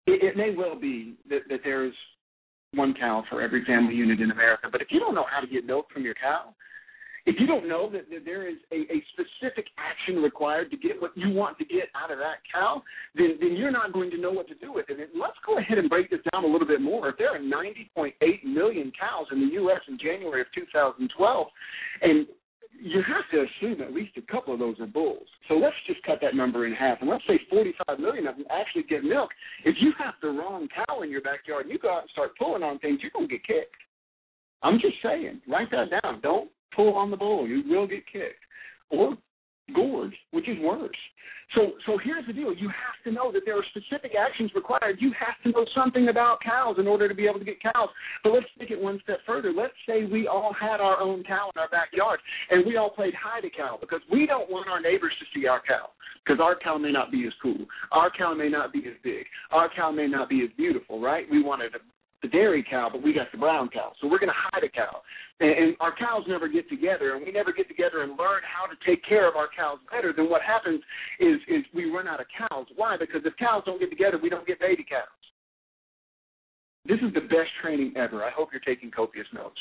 It, 0.07 0.23
it 0.23 0.37
may 0.37 0.55
well 0.57 0.79
be 0.79 1.17
that, 1.29 1.41
that 1.49 1.61
there's 1.65 1.95
one 2.75 2.95
cow 2.99 3.25
for 3.29 3.43
every 3.43 3.65
family 3.65 3.95
unit 3.95 4.21
in 4.21 4.31
America. 4.31 4.69
But 4.71 4.81
if 4.81 4.89
you 4.91 5.01
don't 5.01 5.15
know 5.15 5.27
how 5.31 5.41
to 5.41 5.47
get 5.47 5.67
milk 5.67 5.87
from 5.93 6.03
your 6.03 6.15
cow, 6.15 6.55
if 7.27 7.37
you 7.39 7.47
don't 7.47 7.69
know 7.69 7.91
that, 7.91 8.09
that 8.11 8.25
there 8.25 8.49
is 8.49 8.57
a, 8.73 8.77
a 8.93 9.03
specific 9.13 9.67
action 9.79 10.23
required 10.23 10.71
to 10.71 10.77
get 10.77 11.01
what 11.01 11.17
you 11.17 11.31
want 11.31 11.59
to 11.59 11.65
get 11.65 11.89
out 11.95 12.11
of 12.11 12.19
that 12.19 12.39
cow, 12.53 12.83
then, 13.15 13.37
then 13.41 13.57
you're 13.57 13.71
not 13.71 13.93
going 13.93 14.11
to 14.11 14.19
know 14.19 14.31
what 14.33 14.49
to 14.49 14.55
do 14.55 14.73
with 14.73 14.87
it. 14.89 14.99
And 14.99 15.21
let's 15.21 15.37
go 15.45 15.59
ahead 15.59 15.79
and 15.79 15.89
break 15.89 16.11
this 16.11 16.21
down 16.33 16.45
a 16.45 16.47
little 16.47 16.67
bit 16.67 16.81
more. 16.81 17.09
If 17.09 17.19
there 17.19 17.35
are 17.35 17.39
90.8 17.39 18.13
million 18.45 18.93
cows 18.99 19.27
in 19.33 19.41
the 19.41 19.53
U.S. 19.55 19.81
in 19.89 19.99
January 19.99 20.41
of 20.41 20.47
2012, 20.55 21.47
and 22.03 22.27
you 22.83 23.03
have 23.07 23.25
to 23.33 23.45
assume 23.45 23.83
at 23.83 23.93
least 23.93 24.17
a 24.17 24.33
couple 24.33 24.55
of 24.55 24.61
those 24.61 24.81
are 24.81 24.87
bulls. 24.87 25.27
So 25.49 25.55
let's 25.55 25.77
just 25.87 26.03
cut 26.03 26.19
that 26.23 26.35
number 26.35 26.67
in 26.67 26.73
half, 26.73 26.99
and 27.01 27.11
let's 27.11 27.25
say 27.27 27.39
45 27.51 27.99
million 27.99 28.27
of 28.27 28.37
them 28.37 28.47
actually 28.51 28.85
get 28.85 29.05
milk. 29.05 29.31
If 29.65 29.77
you 29.81 29.93
have 29.99 30.15
the 30.23 30.29
wrong 30.29 30.69
cow 30.75 31.03
in 31.03 31.11
your 31.11 31.21
backyard 31.21 31.67
and 31.67 31.73
you 31.73 31.79
go 31.79 31.93
out 31.93 32.03
and 32.03 32.11
start 32.11 32.31
pulling 32.39 32.63
on 32.63 32.79
things, 32.79 33.01
you're 33.03 33.11
going 33.11 33.29
to 33.29 33.35
get 33.35 33.47
kicked. 33.47 33.77
I'm 34.63 34.79
just 34.81 34.97
saying, 35.03 35.41
write 35.49 35.71
that 35.73 35.91
down. 36.03 36.21
Don't 36.23 36.51
pull 36.75 36.95
on 36.95 37.11
the 37.11 37.17
bull. 37.17 37.47
You 37.47 37.63
will 37.67 37.87
get 37.87 38.05
kicked. 38.13 38.45
Or 38.91 39.17
gorged, 39.75 40.17
which 40.33 40.49
is 40.49 40.57
worse. 40.61 40.97
So 41.55 41.73
so 41.87 41.99
here's 42.03 42.27
the 42.27 42.33
deal. 42.33 42.55
You 42.55 42.69
have 42.69 42.99
to 43.05 43.13
know 43.13 43.33
that 43.33 43.43
there 43.45 43.57
are 43.59 43.65
specific 43.71 44.13
actions 44.15 44.51
required. 44.55 44.99
You 45.01 45.13
have 45.19 45.35
to 45.45 45.51
know 45.51 45.67
something 45.75 46.09
about 46.09 46.39
cows 46.43 46.77
in 46.79 46.87
order 46.87 47.09
to 47.09 47.15
be 47.15 47.27
able 47.27 47.39
to 47.41 47.45
get 47.45 47.61
cows. 47.61 47.89
But 48.23 48.33
let's 48.33 48.47
take 48.59 48.71
it 48.71 48.81
one 48.81 49.01
step 49.03 49.19
further. 49.27 49.53
Let's 49.53 49.75
say 49.87 50.05
we 50.05 50.29
all 50.29 50.55
had 50.59 50.81
our 50.81 51.01
own 51.01 51.25
cow 51.25 51.51
in 51.55 51.61
our 51.61 51.69
backyard 51.69 52.21
and 52.51 52.65
we 52.65 52.77
all 52.77 52.91
played 52.91 53.15
hide 53.15 53.45
a 53.45 53.51
cow 53.51 53.79
because 53.81 54.01
we 54.11 54.27
don't 54.27 54.51
want 54.51 54.69
our 54.69 54.81
neighbors 54.81 55.13
to 55.19 55.27
see 55.39 55.47
our 55.47 55.61
cow. 55.67 55.91
Because 56.25 56.41
our 56.41 56.57
cow 56.57 56.79
may 56.79 56.93
not 56.93 57.11
be 57.11 57.27
as 57.27 57.33
cool. 57.43 57.67
Our 57.93 58.11
cow 58.11 58.35
may 58.35 58.49
not 58.49 58.73
be 58.73 58.81
as 58.81 58.95
big. 59.03 59.25
Our 59.51 59.71
cow 59.75 59.91
may 59.91 60.07
not 60.07 60.29
be 60.29 60.43
as 60.45 60.51
beautiful, 60.57 61.01
right? 61.01 61.27
We 61.31 61.43
want 61.43 61.51
wanted 61.51 61.73
the 62.23 62.29
dairy 62.29 62.65
cow, 62.69 62.89
but 62.93 63.03
we 63.03 63.13
got 63.13 63.33
the 63.33 63.39
brown 63.39 63.69
cow. 63.69 63.93
So 64.01 64.09
we're 64.09 64.19
going 64.19 64.33
to 64.33 64.43
hide 64.53 64.65
a 64.65 64.69
cow. 64.69 65.03
And, 65.41 65.51
and 65.51 65.77
our 65.81 65.95
cows 65.97 66.25
never 66.29 66.49
get 66.49 66.69
together, 66.69 67.15
and 67.15 67.25
we 67.25 67.33
never 67.33 67.53
get 67.53 67.69
together 67.69 68.03
and 68.03 68.19
learn 68.19 68.43
how 68.45 68.67
to 68.67 68.77
take 68.87 69.05
care 69.05 69.29
of 69.29 69.37
our 69.37 69.49
cows 69.55 69.79
better. 69.91 70.13
Then 70.15 70.29
what 70.29 70.43
happens 70.43 70.83
is 71.19 71.41
is 71.49 71.65
we 71.75 71.91
run 71.91 72.09
out 72.09 72.21
of 72.21 72.27
cows. 72.37 72.67
Why? 72.77 72.97
Because 72.99 73.23
if 73.25 73.37
cows 73.39 73.63
don't 73.65 73.81
get 73.81 73.91
together, 73.91 74.19
we 74.23 74.29
don't 74.29 74.47
get 74.47 74.61
baby 74.61 74.85
cows. 74.89 75.09
This 76.87 76.99
is 77.07 77.13
the 77.15 77.21
best 77.21 77.53
training 77.63 77.93
ever. 77.97 78.25
I 78.25 78.31
hope 78.31 78.49
you're 78.53 78.61
taking 78.61 78.91
copious 78.91 79.27
notes. 79.35 79.57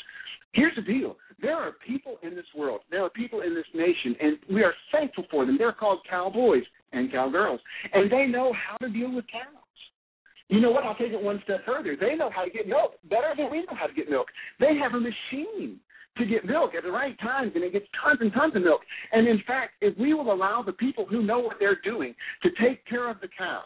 Here's 0.52 0.74
the 0.74 0.82
deal. 0.82 1.16
There 1.40 1.56
are 1.56 1.72
people 1.86 2.16
in 2.22 2.34
this 2.34 2.46
world, 2.56 2.80
there 2.90 3.04
are 3.04 3.10
people 3.10 3.42
in 3.42 3.54
this 3.54 3.66
nation, 3.74 4.16
and 4.20 4.38
we 4.52 4.62
are 4.62 4.74
thankful 4.92 5.24
for 5.30 5.46
them. 5.46 5.56
They're 5.58 5.72
called 5.72 6.00
cowboys 6.08 6.64
and 6.92 7.10
cowgirls, 7.10 7.60
and 7.92 8.10
they 8.10 8.26
know 8.26 8.52
how 8.52 8.76
to 8.78 8.92
deal 8.92 9.14
with 9.14 9.24
cows. 9.30 9.59
You 10.50 10.60
know 10.60 10.72
what? 10.72 10.82
I'll 10.82 10.96
take 10.96 11.12
it 11.12 11.22
one 11.22 11.40
step 11.44 11.64
further. 11.64 11.96
They 11.98 12.16
know 12.16 12.28
how 12.34 12.44
to 12.44 12.50
get 12.50 12.66
milk 12.66 12.94
better 13.08 13.32
than 13.36 13.50
we 13.50 13.58
know 13.58 13.76
how 13.78 13.86
to 13.86 13.94
get 13.94 14.10
milk. 14.10 14.26
They 14.58 14.76
have 14.82 14.94
a 14.94 15.00
machine 15.00 15.78
to 16.18 16.26
get 16.26 16.44
milk 16.44 16.74
at 16.74 16.82
the 16.82 16.90
right 16.90 17.18
times, 17.20 17.52
and 17.54 17.62
it 17.62 17.72
gets 17.72 17.86
tons 18.02 18.18
and 18.20 18.32
tons 18.32 18.56
of 18.56 18.62
milk. 18.62 18.80
And 19.12 19.28
in 19.28 19.40
fact, 19.46 19.74
if 19.80 19.96
we 19.96 20.12
will 20.12 20.32
allow 20.32 20.62
the 20.62 20.72
people 20.72 21.06
who 21.06 21.22
know 21.22 21.38
what 21.38 21.56
they're 21.60 21.80
doing 21.84 22.16
to 22.42 22.50
take 22.60 22.84
care 22.86 23.08
of 23.08 23.20
the 23.20 23.28
cows, 23.38 23.62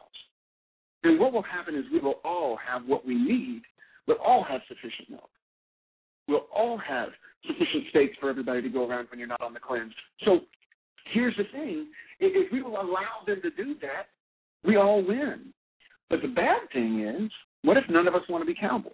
then 1.02 1.18
what 1.18 1.32
will 1.32 1.42
happen 1.42 1.74
is 1.74 1.84
we 1.90 2.00
will 2.00 2.20
all 2.22 2.58
have 2.70 2.82
what 2.86 3.06
we 3.06 3.14
need. 3.14 3.62
We'll 4.06 4.18
all 4.18 4.44
have 4.44 4.60
sufficient 4.68 5.08
milk. 5.08 5.30
We'll 6.28 6.46
all 6.54 6.78
have 6.86 7.08
sufficient 7.46 7.84
steaks 7.88 8.16
for 8.20 8.28
everybody 8.28 8.60
to 8.60 8.68
go 8.68 8.86
around 8.86 9.08
when 9.10 9.18
you're 9.18 9.28
not 9.28 9.40
on 9.40 9.54
the 9.54 9.60
cleanse. 9.60 9.92
So 10.26 10.40
here's 11.14 11.36
the 11.38 11.44
thing 11.50 11.88
if 12.20 12.52
we 12.52 12.62
will 12.62 12.80
allow 12.80 13.24
them 13.26 13.40
to 13.42 13.50
do 13.50 13.74
that, 13.80 14.08
we 14.64 14.76
all 14.76 15.02
win. 15.02 15.52
But 16.10 16.22
the 16.22 16.28
bad 16.28 16.60
thing 16.72 17.00
is, 17.00 17.30
what 17.62 17.76
if 17.76 17.84
none 17.88 18.06
of 18.06 18.14
us 18.14 18.22
want 18.28 18.42
to 18.42 18.46
be 18.46 18.58
cowboys? 18.58 18.92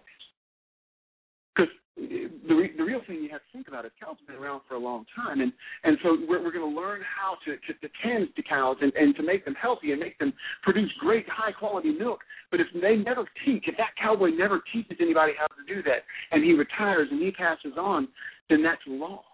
Because 1.55 1.71
eh, 1.99 2.29
the 2.49 2.55
re- 2.55 2.77
the 2.77 2.85
real 2.85 3.01
thing 3.07 3.23
you 3.23 3.31
have 3.31 3.41
to 3.41 3.53
think 3.53 3.69
about 3.69 3.85
is 3.85 3.91
cows 4.03 4.17
have 4.19 4.27
been 4.29 4.43
around 4.43 4.63
for 4.69 4.75
a 4.75 4.79
long 4.79 5.05
time, 5.15 5.41
and 5.41 5.53
and 5.85 5.99
so 6.03 6.17
we're 6.29 6.43
we're 6.43 6.53
going 6.53 6.73
to 6.73 6.81
learn 6.81 7.01
how 7.03 7.37
to, 7.45 7.57
to 7.57 7.79
to 7.81 7.93
tend 8.03 8.29
to 8.37 8.43
cows 8.43 8.77
and 8.81 8.93
and 8.95 9.17
to 9.17 9.23
make 9.23 9.45
them 9.45 9.55
healthy 9.61 9.91
and 9.91 10.01
make 10.01 10.19
them 10.19 10.33
produce 10.63 10.91
great 11.01 11.27
high 11.29 11.53
quality 11.53 11.91
milk. 11.91 12.21
But 12.51 12.61
if 12.61 12.69
they 12.81 12.97
never 12.97 13.25
teach, 13.45 13.65
if 13.67 13.77
that 13.77 13.97
cowboy 14.01 14.31
never 14.31 14.63
teaches 14.73 14.99
anybody 15.01 15.33
how 15.39 15.47
to 15.47 15.75
do 15.75 15.83
that, 15.83 16.05
and 16.31 16.45
he 16.45 16.53
retires 16.53 17.09
and 17.11 17.21
he 17.21 17.33
passes 17.33 17.75
on, 17.77 18.09
then 18.49 18.63
that's 18.63 18.83
lost. 18.87 19.27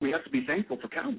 We 0.00 0.10
have 0.12 0.24
to 0.24 0.30
be 0.30 0.44
thankful 0.46 0.78
for 0.80 0.88
cowboys. 0.88 1.18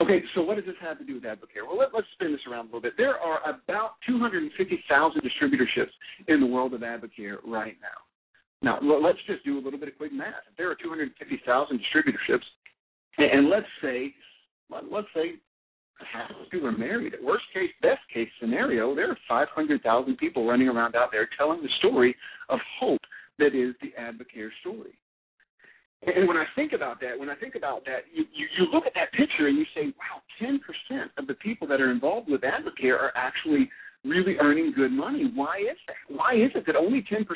Okay, 0.00 0.22
so 0.34 0.42
what 0.42 0.56
does 0.56 0.64
this 0.64 0.76
have 0.80 0.98
to 0.98 1.04
do 1.04 1.14
with 1.14 1.24
Advocare? 1.24 1.66
Well, 1.66 1.76
let, 1.76 1.92
us 1.92 2.04
spin 2.14 2.30
this 2.30 2.40
around 2.48 2.62
a 2.62 2.66
little 2.66 2.80
bit. 2.80 2.94
There 2.96 3.18
are 3.18 3.40
about 3.48 3.94
250,000 4.06 5.20
distributorships 5.20 5.90
in 6.28 6.40
the 6.40 6.46
world 6.46 6.72
of 6.72 6.82
Advocare 6.82 7.38
right 7.44 7.74
now. 7.82 7.98
Now, 8.62 8.78
let's 8.80 9.18
just 9.26 9.44
do 9.44 9.58
a 9.58 9.62
little 9.62 9.78
bit 9.78 9.88
of 9.88 9.96
quick 9.98 10.12
math. 10.12 10.46
If 10.50 10.56
there 10.56 10.70
are 10.70 10.76
250,000 10.76 11.80
distributorships, 11.80 12.46
and 13.18 13.48
let's 13.48 13.66
say, 13.82 14.14
let's 14.70 15.08
say 15.14 15.34
half 16.12 16.30
of 16.30 16.48
people 16.50 16.68
are 16.68 16.76
married. 16.76 17.14
Worst 17.22 17.44
case, 17.52 17.70
best 17.82 18.00
case 18.12 18.28
scenario, 18.40 18.94
there 18.94 19.10
are 19.10 19.18
500,000 19.28 20.16
people 20.16 20.46
running 20.46 20.68
around 20.68 20.94
out 20.94 21.10
there 21.10 21.28
telling 21.36 21.62
the 21.62 21.68
story 21.78 22.14
of 22.48 22.58
hope 22.78 23.00
that 23.38 23.54
is 23.54 23.74
the 23.80 23.92
Advocare 24.00 24.50
story. 24.60 24.98
And 26.02 26.28
when 26.28 26.36
I 26.36 26.44
think 26.54 26.72
about 26.72 27.00
that, 27.00 27.18
when 27.18 27.28
I 27.28 27.34
think 27.34 27.54
about 27.56 27.84
that, 27.86 28.06
you, 28.12 28.24
you, 28.32 28.46
you 28.56 28.66
look 28.72 28.86
at 28.86 28.94
that 28.94 29.10
picture 29.12 29.48
and 29.48 29.58
you 29.58 29.64
say, 29.74 29.92
wow, 29.98 30.22
10% 30.40 30.58
of 31.18 31.26
the 31.26 31.34
people 31.34 31.66
that 31.68 31.80
are 31.80 31.90
involved 31.90 32.30
with 32.30 32.42
Advocare 32.42 32.94
are 32.94 33.12
actually 33.16 33.68
really 34.04 34.36
earning 34.40 34.72
good 34.76 34.92
money. 34.92 35.30
Why 35.34 35.58
is 35.58 35.76
that? 35.88 36.16
Why 36.16 36.34
is 36.34 36.50
it 36.54 36.66
that 36.66 36.76
only 36.76 37.02
10% 37.02 37.26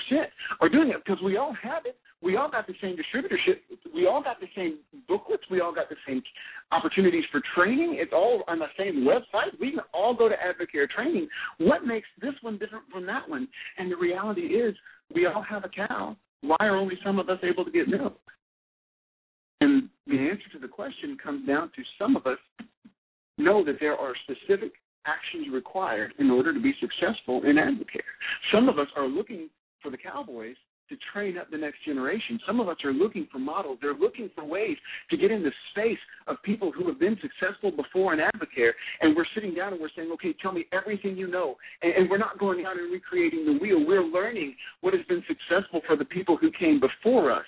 are 0.61 0.69
doing 0.69 0.91
it? 0.91 0.97
Because 1.05 1.21
we 1.25 1.37
all 1.37 1.55
have 1.61 1.87
it. 1.87 1.97
We 2.23 2.37
all 2.37 2.49
got 2.49 2.69
the 2.69 2.75
same 2.81 2.97
distributorship. 2.97 3.59
We 3.93 4.07
all 4.07 4.23
got 4.23 4.39
the 4.39 4.47
same 4.55 4.79
booklets. 5.09 5.43
We 5.51 5.61
all 5.61 5.75
got 5.75 5.89
the 5.89 5.97
same 6.07 6.23
opportunities 6.71 7.25
for 7.33 7.43
training. 7.57 7.97
It's 7.99 8.13
all 8.15 8.45
on 8.47 8.61
the 8.61 8.67
same 8.79 9.05
website. 9.05 9.59
We 9.61 9.71
can 9.73 9.81
all 9.93 10.15
go 10.15 10.29
to 10.29 10.37
Advocare 10.37 10.89
training. 10.89 11.27
What 11.59 11.85
makes 11.85 12.07
this 12.21 12.35
one 12.43 12.59
different 12.59 12.85
from 12.93 13.07
that 13.07 13.29
one? 13.29 13.49
And 13.77 13.91
the 13.91 13.97
reality 13.97 14.43
is, 14.43 14.77
we 15.13 15.27
all 15.27 15.43
have 15.43 15.65
a 15.65 15.69
cow. 15.69 16.17
Why 16.43 16.57
are 16.61 16.77
only 16.77 16.97
some 17.05 17.19
of 17.19 17.29
us 17.29 17.39
able 17.43 17.65
to 17.65 17.73
get 17.73 17.89
milk? 17.89 18.19
And 19.63 19.89
the 20.09 20.19
answer 20.19 20.49
to 20.55 20.59
the 20.59 20.67
question 20.67 21.17
comes 21.23 21.47
down 21.47 21.71
to 21.77 21.83
some 21.97 22.17
of 22.17 22.27
us 22.27 22.39
know 23.39 23.65
that 23.65 23.77
there 23.79 23.97
are 23.97 24.13
specific 24.25 24.73
actions 25.07 25.47
required 25.53 26.15
in 26.19 26.33
order 26.33 26.53
to 26.53 26.59
be 26.59 26.75
successful 26.81 27.43
in 27.45 27.57
Advocare. 27.57 28.11
Some 28.53 28.69
of 28.69 28.81
us 28.81 28.89
are 28.97 29.07
looking 29.07 29.49
for 29.81 29.93
the 29.93 29.97
Cowboys 29.97 30.57
to 30.93 30.99
train 31.13 31.39
up 31.39 31.51
the 31.51 31.57
next 31.57 31.85
generation. 31.85 32.39
Some 32.47 32.61
of 32.61 32.69
us 32.69 32.77
are 32.85 32.93
looking 32.93 33.27
for 33.33 33.39
models. 33.39 33.79
They're 33.81 33.95
looking 33.95 34.31
for 34.35 34.45
ways 34.45 34.77
to 35.11 35.17
get 35.17 35.31
in 35.31 35.43
the 35.43 35.51
space 35.71 35.99
of 36.27 36.37
people 36.43 36.71
who 36.71 36.87
have 36.89 37.01
been 37.01 37.17
successful 37.23 37.71
before 37.71 38.13
in 38.13 38.21
Advocare. 38.21 38.73
And 39.01 39.17
we're 39.17 39.27
sitting 39.35 39.55
down 39.55 39.73
and 39.73 39.81
we're 39.81 39.91
saying, 39.97 40.11
okay, 40.13 40.35
tell 40.43 40.53
me 40.53 40.67
everything 40.73 41.17
you 41.17 41.29
know. 41.29 41.57
And, 41.83 41.95
and 41.95 42.11
we're 42.11 42.19
not 42.19 42.39
going 42.39 42.67
out 42.67 42.79
and 42.79 42.93
recreating 42.93 43.47
the 43.47 43.59
wheel. 43.59 43.85
We're 43.87 44.05
learning 44.05 44.55
what 44.83 44.93
has 44.93 45.03
been 45.07 45.25
successful 45.27 45.81
for 45.87 45.97
the 45.97 46.05
people 46.05 46.37
who 46.37 46.51
came 46.53 46.79
before 46.79 47.33
us. 47.33 47.47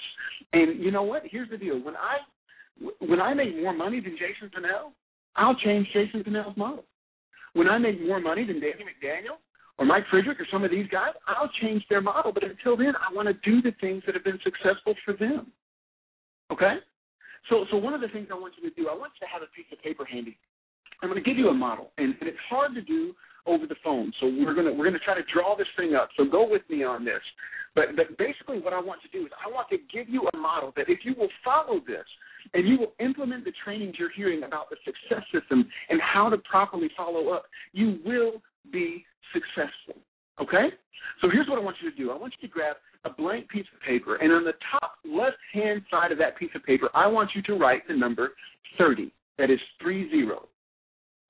And 0.53 0.83
you 0.83 0.91
know 0.91 1.03
what? 1.03 1.23
Here's 1.31 1.51
the 1.51 1.59
deal. 1.59 1.79
When 1.79 1.97
I 1.97 2.17
when 2.99 3.21
I 3.21 3.35
make 3.35 3.55
more 3.61 3.73
money 3.73 4.01
than 4.01 4.17
Jason 4.19 4.51
Pinnell, 4.51 4.91
I'll 5.37 5.55
change 5.55 5.87
Jason 5.93 6.25
Pinnell's 6.25 6.57
model. 6.57 6.85
When 7.53 7.69
I 7.69 7.79
make 7.79 8.05
more 8.05 8.19
money 8.19 8.45
than 8.45 8.57
Danny 8.57 8.83
McDaniel 8.83 9.39
or 9.79 9.85
Mike 9.85 10.05
Frederick 10.11 10.41
or 10.41 10.47
some 10.53 10.65
of 10.65 10.71
these 10.71 10.87
guys, 10.89 11.13
I'll 11.27 11.51
change 11.61 11.85
their 11.91 12.01
model. 12.01 12.33
But 12.33 12.45
until 12.45 12.77
then, 12.77 12.95
I 12.97 13.13
want 13.13 13.29
to 13.29 13.35
do 13.49 13.61
the 13.61 13.75
things 13.81 14.03
that 14.07 14.15
have 14.15 14.25
been 14.25 14.39
successful 14.45 14.95
for 15.05 15.15
them. 15.15 15.49
Okay? 16.53 16.77
So, 17.51 17.67
so 17.71 17.77
one 17.77 17.95
of 17.95 18.01
the 18.01 18.09
things 18.09 18.29
I 18.31 18.35
want 18.35 18.55
you 18.61 18.69
to 18.69 18.75
do, 18.75 18.89
I 18.89 18.95
want 18.97 19.13
you 19.21 19.27
to 19.27 19.33
have 19.33 19.43
a 19.43 19.51
piece 19.55 19.67
of 19.73 19.83
paper 19.83 20.05
handy. 20.05 20.37
I'm 21.03 21.11
going 21.11 21.23
to 21.23 21.29
give 21.29 21.37
you 21.37 21.49
a 21.49 21.55
model, 21.55 21.91
and, 21.99 22.15
and 22.21 22.29
it's 22.29 22.39
hard 22.49 22.75
to 22.75 22.81
do 22.81 23.13
over 23.47 23.67
the 23.67 23.75
phone. 23.85 24.13
So 24.21 24.27
we're 24.27 24.55
going 24.55 24.67
to 24.67 24.73
we're 24.73 24.89
going 24.89 24.99
to 24.99 25.05
try 25.05 25.15
to 25.15 25.27
draw 25.35 25.57
this 25.57 25.67
thing 25.77 25.95
up. 25.95 26.09
So 26.17 26.25
go 26.25 26.49
with 26.49 26.63
me 26.71 26.83
on 26.85 27.05
this. 27.05 27.21
But, 27.75 27.97
but 27.97 28.17
basically, 28.17 28.61
what 28.61 28.73
I 28.73 28.81
want 28.81 29.03
to 29.03 29.09
do 29.09 29.27
is 29.27 29.33
I 29.45 29.51
want 29.51 29.69
to 29.71 29.77
give 29.93 30.09
you 30.09 30.29
a 30.33 30.37
model 30.37 30.73
that 30.77 30.89
if 30.89 31.01
you 31.03 31.15
will 31.19 31.29
follow 31.45 31.81
this, 31.87 32.07
and 32.53 32.69
you 32.69 32.79
will 32.79 32.93
implement 33.01 33.45
the 33.45 33.53
trainings 33.65 33.97
you're 33.99 34.13
hearing 34.15 34.45
about 34.45 34.71
the 34.71 34.77
success 34.85 35.25
system 35.33 35.67
and 35.89 36.01
how 36.01 36.29
to 36.29 36.39
properly 36.39 36.89
follow 36.97 37.31
up, 37.31 37.45
you 37.73 37.99
will 38.05 38.43
be 38.73 39.05
successful. 39.33 40.01
Okay? 40.41 40.69
So 41.21 41.29
here's 41.31 41.49
what 41.49 41.59
I 41.59 41.63
want 41.63 41.77
you 41.83 41.91
to 41.91 41.97
do. 41.97 42.11
I 42.11 42.17
want 42.17 42.35
you 42.41 42.49
to 42.49 42.53
grab 42.53 42.77
a 43.05 43.11
blank 43.11 43.49
piece 43.49 43.67
of 43.75 43.81
paper, 43.87 44.17
and 44.17 44.33
on 44.33 44.45
the 44.45 44.55
top 44.73 44.95
left 45.05 45.37
hand 45.53 45.83
side 45.91 46.11
of 46.11 46.19
that 46.19 46.39
piece 46.39 46.51
of 46.55 46.65
paper, 46.65 46.89
I 46.95 47.07
want 47.07 47.31
you 47.35 47.43
to 47.43 47.55
write 47.55 47.87
the 47.87 47.95
number 47.95 48.33
30. 48.79 49.13
That 49.39 49.51
is 49.51 49.61
30. 49.83 50.09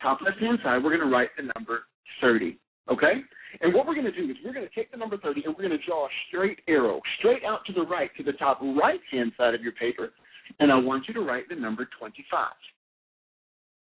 Top 0.00 0.20
left 0.20 0.38
hand 0.38 0.58
side, 0.62 0.82
we're 0.84 0.96
going 0.96 1.08
to 1.08 1.14
write 1.14 1.30
the 1.36 1.50
number 1.56 1.80
30. 2.20 2.58
Okay? 2.90 3.14
And 3.60 3.72
what 3.72 3.86
we're 3.86 3.94
going 3.94 4.06
to 4.06 4.12
do 4.12 4.30
is 4.30 4.36
we're 4.44 4.52
going 4.52 4.66
to 4.66 4.74
take 4.74 4.90
the 4.90 4.96
number 4.96 5.16
30 5.16 5.44
and 5.44 5.54
we're 5.54 5.66
going 5.66 5.78
to 5.78 5.86
draw 5.86 6.06
a 6.06 6.08
straight 6.28 6.58
arrow 6.68 7.00
straight 7.18 7.44
out 7.44 7.64
to 7.66 7.72
the 7.72 7.82
right, 7.82 8.10
to 8.16 8.22
the 8.22 8.32
top 8.32 8.60
right 8.60 9.00
hand 9.10 9.32
side 9.36 9.54
of 9.54 9.62
your 9.62 9.72
paper, 9.72 10.10
and 10.60 10.70
I 10.70 10.76
want 10.76 11.08
you 11.08 11.14
to 11.14 11.20
write 11.20 11.48
the 11.48 11.54
number 11.54 11.88
25. 11.98 12.48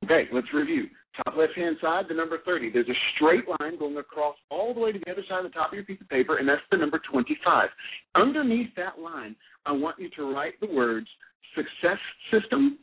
Okay, 0.04 0.28
let's 0.32 0.52
review. 0.52 0.84
Top 1.24 1.36
left 1.36 1.54
hand 1.54 1.76
side, 1.80 2.04
the 2.08 2.14
number 2.14 2.38
30. 2.44 2.70
There's 2.70 2.88
a 2.88 2.98
straight 3.14 3.44
line 3.48 3.78
going 3.78 3.96
across 3.96 4.36
all 4.50 4.74
the 4.74 4.80
way 4.80 4.92
to 4.92 4.98
the 4.98 5.10
other 5.10 5.22
side 5.28 5.44
of 5.44 5.44
the 5.44 5.50
top 5.50 5.68
of 5.68 5.74
your 5.74 5.84
piece 5.84 6.00
of 6.00 6.08
paper, 6.08 6.36
and 6.36 6.48
that's 6.48 6.60
the 6.70 6.76
number 6.76 7.00
25. 7.10 7.68
Underneath 8.14 8.74
that 8.76 8.98
line, 8.98 9.34
I 9.64 9.72
want 9.72 9.98
you 9.98 10.10
to 10.16 10.34
write 10.34 10.60
the 10.60 10.66
words 10.66 11.06
success 11.54 11.98
system 12.30 12.78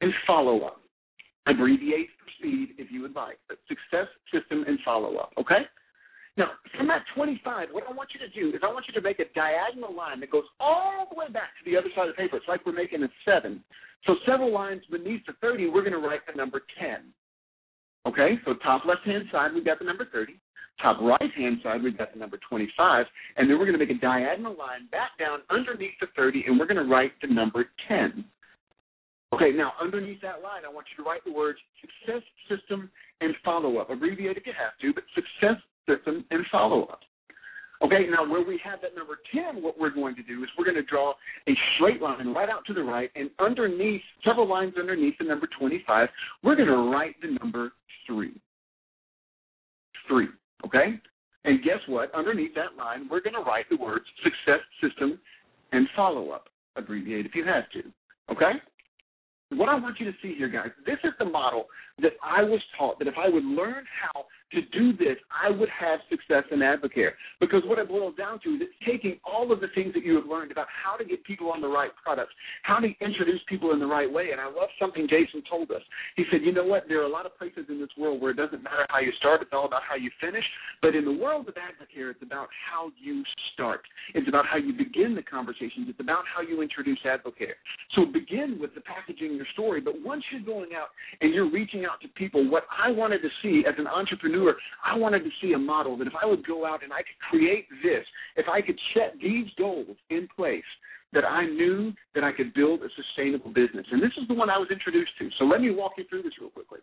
and 0.00 0.12
follow 0.26 0.62
up. 0.62 0.80
Abbreviate 1.46 2.08
for 2.18 2.30
speed 2.38 2.74
if 2.78 2.90
you 2.90 3.00
would 3.02 3.14
like, 3.14 3.38
but 3.48 3.58
success 3.68 4.08
system 4.32 4.64
and 4.66 4.78
follow 4.84 5.16
up. 5.16 5.32
Okay? 5.38 5.62
Now, 6.36 6.50
from 6.76 6.88
that 6.88 7.04
25, 7.14 7.68
what 7.72 7.84
I 7.88 7.92
want 7.92 8.10
you 8.14 8.20
to 8.20 8.28
do 8.28 8.54
is 8.56 8.62
I 8.64 8.72
want 8.72 8.86
you 8.88 8.94
to 8.94 9.00
make 9.00 9.20
a 9.20 9.32
diagonal 9.34 9.94
line 9.94 10.18
that 10.20 10.30
goes 10.30 10.44
all 10.58 11.06
the 11.10 11.16
way 11.16 11.30
back 11.30 11.50
to 11.62 11.70
the 11.70 11.76
other 11.76 11.88
side 11.94 12.08
of 12.08 12.16
the 12.16 12.22
paper. 12.22 12.36
It's 12.36 12.48
like 12.48 12.64
we're 12.66 12.72
making 12.72 13.02
a 13.02 13.08
7. 13.24 13.62
So 14.06 14.16
several 14.26 14.52
lines 14.52 14.82
beneath 14.90 15.24
the 15.26 15.34
30, 15.40 15.68
we're 15.68 15.82
going 15.82 15.92
to 15.92 15.98
write 15.98 16.20
the 16.26 16.36
number 16.36 16.62
10. 16.80 17.12
Okay, 18.06 18.34
so 18.44 18.54
top 18.54 18.84
left-hand 18.84 19.24
side, 19.30 19.54
we've 19.54 19.64
got 19.64 19.78
the 19.78 19.84
number 19.84 20.06
30. 20.12 20.34
Top 20.80 21.00
right-hand 21.00 21.58
side, 21.62 21.82
we've 21.82 21.96
got 21.96 22.12
the 22.12 22.18
number 22.18 22.38
25. 22.48 23.06
And 23.36 23.48
then 23.48 23.58
we're 23.58 23.66
going 23.66 23.78
to 23.78 23.84
make 23.84 23.96
a 23.96 24.00
diagonal 24.00 24.56
line 24.58 24.88
back 24.90 25.10
down 25.18 25.40
underneath 25.50 25.94
the 26.00 26.08
30, 26.16 26.44
and 26.46 26.58
we're 26.58 26.66
going 26.66 26.84
to 26.84 26.90
write 26.90 27.12
the 27.20 27.28
number 27.28 27.66
10. 27.86 28.24
Okay, 29.32 29.50
now 29.54 29.72
underneath 29.80 30.20
that 30.20 30.42
line, 30.42 30.62
I 30.66 30.72
want 30.72 30.86
you 30.90 31.02
to 31.02 31.08
write 31.08 31.24
the 31.24 31.32
words 31.32 31.58
success 31.80 32.22
system 32.48 32.90
and 33.20 33.34
follow 33.44 33.78
up. 33.78 33.88
Abbreviate 33.88 34.36
if 34.36 34.46
you 34.46 34.52
have 34.58 34.76
to, 34.80 34.92
but 34.92 35.04
success 35.14 35.62
system, 35.88 36.24
and 36.30 36.44
follow 36.50 36.84
up. 36.84 37.00
Okay, 37.84 38.06
now 38.08 38.28
where 38.30 38.44
we 38.46 38.60
have 38.64 38.80
that 38.82 38.94
number 38.94 39.18
10, 39.34 39.62
what 39.62 39.78
we're 39.78 39.90
going 39.90 40.14
to 40.14 40.22
do 40.22 40.42
is 40.44 40.48
we're 40.56 40.64
going 40.64 40.76
to 40.76 40.84
draw 40.84 41.14
a 41.48 41.52
straight 41.74 42.00
line 42.00 42.32
right 42.32 42.48
out 42.48 42.64
to 42.66 42.72
the 42.72 42.82
right, 42.82 43.10
and 43.16 43.28
underneath, 43.40 44.02
several 44.24 44.48
lines 44.48 44.74
underneath 44.78 45.14
the 45.18 45.24
number 45.24 45.48
25, 45.58 46.08
we're 46.44 46.54
going 46.54 46.68
to 46.68 46.90
write 46.90 47.16
the 47.20 47.36
number 47.42 47.72
3. 48.06 48.30
3, 50.08 50.28
okay? 50.64 51.00
And 51.44 51.62
guess 51.64 51.78
what? 51.88 52.14
Underneath 52.14 52.54
that 52.54 52.76
line, 52.78 53.08
we're 53.10 53.20
going 53.20 53.34
to 53.34 53.40
write 53.40 53.68
the 53.68 53.76
words 53.76 54.04
success 54.22 54.60
system 54.80 55.18
and 55.72 55.88
follow 55.96 56.30
up. 56.30 56.48
Abbreviate 56.76 57.26
if 57.26 57.34
you 57.34 57.44
have 57.44 57.68
to, 57.70 57.82
okay? 58.32 58.52
what 59.56 59.68
I 59.68 59.74
want 59.74 60.00
you 60.00 60.06
to 60.06 60.16
see 60.22 60.34
here, 60.36 60.48
guys, 60.48 60.70
this 60.86 60.98
is 61.04 61.12
the 61.18 61.24
model 61.24 61.66
that 62.00 62.12
I 62.22 62.42
was 62.42 62.60
taught 62.78 62.98
that 62.98 63.08
if 63.08 63.14
I 63.18 63.28
would 63.28 63.44
learn 63.44 63.84
how 64.00 64.26
to 64.52 64.60
do 64.68 64.92
this, 64.92 65.16
I 65.32 65.50
would 65.50 65.68
have 65.68 66.00
success 66.10 66.44
in 66.50 66.60
Advocare. 66.60 67.12
Because 67.40 67.62
what 67.64 67.78
it 67.78 67.88
boils 67.88 68.14
down 68.16 68.38
to 68.44 68.50
is 68.50 68.60
it's 68.60 68.86
taking 68.86 69.18
all 69.24 69.50
of 69.50 69.60
the 69.60 69.68
things 69.74 69.94
that 69.94 70.04
you 70.04 70.14
have 70.16 70.26
learned 70.26 70.52
about 70.52 70.66
how 70.68 70.96
to 70.96 71.04
get 71.04 71.24
people 71.24 71.50
on 71.50 71.60
the 71.60 71.68
right 71.68 71.90
products, 72.02 72.32
how 72.62 72.78
to 72.78 72.88
introduce 73.00 73.40
people 73.48 73.72
in 73.72 73.80
the 73.80 73.86
right 73.86 74.10
way. 74.10 74.30
And 74.32 74.40
I 74.40 74.46
love 74.46 74.68
something 74.78 75.08
Jason 75.08 75.42
told 75.48 75.70
us. 75.70 75.82
He 76.16 76.24
said, 76.30 76.42
you 76.42 76.52
know 76.52 76.64
what? 76.64 76.84
There 76.86 77.00
are 77.00 77.08
a 77.08 77.12
lot 77.12 77.26
of 77.26 77.36
places 77.38 77.64
in 77.68 77.80
this 77.80 77.88
world 77.96 78.20
where 78.20 78.32
it 78.32 78.36
doesn't 78.36 78.62
matter 78.62 78.86
how 78.90 79.00
you 79.00 79.12
start, 79.18 79.40
it's 79.42 79.52
all 79.52 79.64
about 79.66 79.82
how 79.88 79.96
you 79.96 80.10
finish. 80.20 80.44
But 80.82 80.94
in 80.94 81.04
the 81.04 81.12
world 81.12 81.48
of 81.48 81.54
Advocare, 81.54 82.10
it's 82.10 82.22
about 82.22 82.48
how 82.70 82.92
you 83.00 83.22
start. 83.54 83.80
It's 84.14 84.28
about 84.28 84.44
how 84.46 84.58
you 84.58 84.72
begin 84.72 85.14
the 85.14 85.22
conversations. 85.22 85.88
It's 85.88 86.00
about 86.00 86.24
how 86.28 86.42
you 86.42 86.60
introduce 86.60 86.98
Advocare. 87.06 87.56
So 87.94 88.04
begin 88.04 88.58
with 88.60 88.74
the 88.74 88.82
packaging 88.82 89.34
your 89.34 89.46
story. 89.52 89.80
But 89.80 89.94
once 90.02 90.22
you're 90.30 90.44
going 90.44 90.70
out 90.76 90.88
and 91.20 91.32
you're 91.32 91.50
reaching 91.50 91.81
out 91.84 92.00
to 92.02 92.08
people, 92.08 92.48
what 92.48 92.64
I 92.70 92.90
wanted 92.90 93.22
to 93.22 93.28
see 93.42 93.64
as 93.68 93.74
an 93.78 93.86
entrepreneur 93.86 94.54
I 94.84 94.96
wanted 94.96 95.24
to 95.24 95.30
see 95.40 95.52
a 95.52 95.58
model 95.58 95.96
that 95.98 96.06
if 96.06 96.14
I 96.20 96.26
would 96.26 96.46
go 96.46 96.66
out 96.66 96.82
and 96.82 96.92
I 96.92 96.98
could 96.98 97.18
create 97.30 97.66
this, 97.82 98.04
if 98.36 98.46
I 98.48 98.60
could 98.62 98.78
set 98.94 99.14
these 99.20 99.46
goals 99.56 99.96
in 100.10 100.28
place, 100.34 100.64
that 101.12 101.24
I 101.24 101.44
knew 101.44 101.92
that 102.14 102.24
I 102.24 102.32
could 102.32 102.54
build 102.54 102.80
a 102.82 102.88
sustainable 102.96 103.50
business. 103.50 103.86
And 103.90 104.02
this 104.02 104.12
is 104.20 104.26
the 104.28 104.34
one 104.34 104.48
I 104.48 104.58
was 104.58 104.68
introduced 104.70 105.12
to. 105.18 105.28
So 105.38 105.44
let 105.44 105.60
me 105.60 105.70
walk 105.70 105.92
you 105.98 106.04
through 106.08 106.22
this 106.22 106.32
real 106.40 106.50
quickly. 106.50 106.78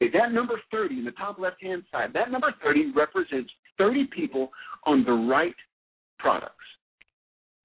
That 0.00 0.32
number 0.32 0.60
30 0.70 0.98
in 0.98 1.04
the 1.04 1.12
top 1.12 1.38
left 1.38 1.62
hand 1.62 1.82
side, 1.90 2.10
that 2.14 2.30
number 2.30 2.52
30 2.62 2.92
represents 2.94 3.50
30 3.78 4.08
people 4.14 4.50
on 4.84 5.04
the 5.04 5.12
right 5.12 5.54
products. 6.18 6.52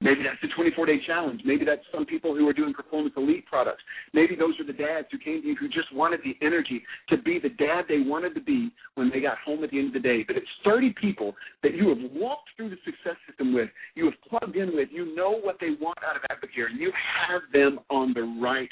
Maybe 0.01 0.23
that's 0.23 0.41
the 0.41 0.47
24 0.55 0.87
day 0.87 0.97
challenge. 1.05 1.41
Maybe 1.45 1.63
that's 1.63 1.81
some 1.93 2.05
people 2.05 2.35
who 2.35 2.47
are 2.49 2.53
doing 2.53 2.73
performance 2.73 3.13
elite 3.15 3.45
products. 3.45 3.83
Maybe 4.13 4.35
those 4.35 4.59
are 4.59 4.65
the 4.65 4.73
dads 4.73 5.07
who 5.11 5.19
came 5.19 5.41
to 5.41 5.47
you 5.47 5.55
who 5.55 5.67
just 5.67 5.93
wanted 5.93 6.21
the 6.23 6.35
energy 6.45 6.81
to 7.09 7.17
be 7.17 7.39
the 7.39 7.49
dad 7.49 7.85
they 7.87 7.99
wanted 7.99 8.33
to 8.33 8.41
be 8.41 8.71
when 8.95 9.11
they 9.11 9.21
got 9.21 9.37
home 9.45 9.63
at 9.63 9.69
the 9.69 9.77
end 9.77 9.89
of 9.89 9.93
the 9.93 9.99
day. 9.99 10.23
But 10.25 10.37
it's 10.37 10.47
30 10.65 10.95
people 10.99 11.35
that 11.61 11.75
you 11.75 11.89
have 11.89 11.99
walked 12.13 12.49
through 12.57 12.71
the 12.71 12.77
success 12.83 13.15
system 13.27 13.53
with, 13.53 13.69
you 13.93 14.05
have 14.05 14.15
plugged 14.27 14.55
in 14.55 14.75
with, 14.75 14.89
you 14.91 15.15
know 15.15 15.39
what 15.39 15.57
they 15.61 15.69
want 15.79 15.99
out 16.03 16.15
of 16.15 16.23
Advocare, 16.31 16.71
and 16.71 16.79
you 16.79 16.91
have 17.27 17.41
them 17.53 17.79
on 17.91 18.13
the 18.13 18.23
right 18.41 18.69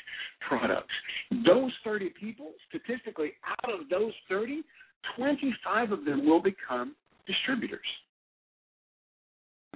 products. 0.48 0.94
Those 1.46 1.72
30 1.84 2.10
people, 2.20 2.54
statistically, 2.70 3.34
out 3.64 3.72
of 3.72 3.88
those 3.90 4.14
30, 4.30 4.64
25 5.16 5.92
of 5.92 6.06
them 6.06 6.26
will 6.26 6.42
become 6.42 6.96
distributors. 7.28 7.80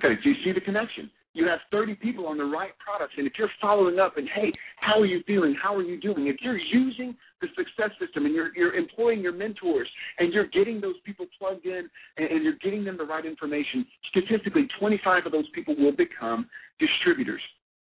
Okay, 0.03 0.15
so 0.23 0.29
you 0.29 0.35
see 0.43 0.51
the 0.51 0.61
connection 0.61 1.11
you 1.33 1.47
have 1.47 1.59
30 1.71 1.95
people 1.95 2.27
on 2.27 2.37
the 2.37 2.45
right 2.45 2.71
products. 2.77 3.13
And 3.17 3.25
if 3.25 3.33
you're 3.37 3.49
following 3.59 3.99
up 3.99 4.17
and, 4.17 4.27
hey, 4.33 4.51
how 4.77 4.99
are 4.99 5.05
you 5.05 5.21
feeling? 5.25 5.55
How 5.61 5.75
are 5.75 5.81
you 5.81 5.99
doing? 5.99 6.27
If 6.27 6.37
you're 6.41 6.57
using 6.57 7.15
the 7.41 7.47
success 7.55 7.91
system 7.99 8.25
and 8.25 8.35
you're, 8.35 8.55
you're 8.55 8.75
employing 8.75 9.21
your 9.21 9.33
mentors 9.33 9.87
and 10.19 10.31
you're 10.31 10.47
getting 10.47 10.79
those 10.79 10.95
people 11.05 11.25
plugged 11.37 11.65
in 11.65 11.89
and, 12.17 12.27
and 12.29 12.43
you're 12.43 12.57
getting 12.63 12.83
them 12.83 12.97
the 12.97 13.03
right 13.03 13.25
information, 13.25 13.85
statistically, 14.09 14.67
25 14.79 15.25
of 15.25 15.31
those 15.31 15.49
people 15.55 15.75
will 15.75 15.95
become 15.95 16.47
distributors. 16.79 17.41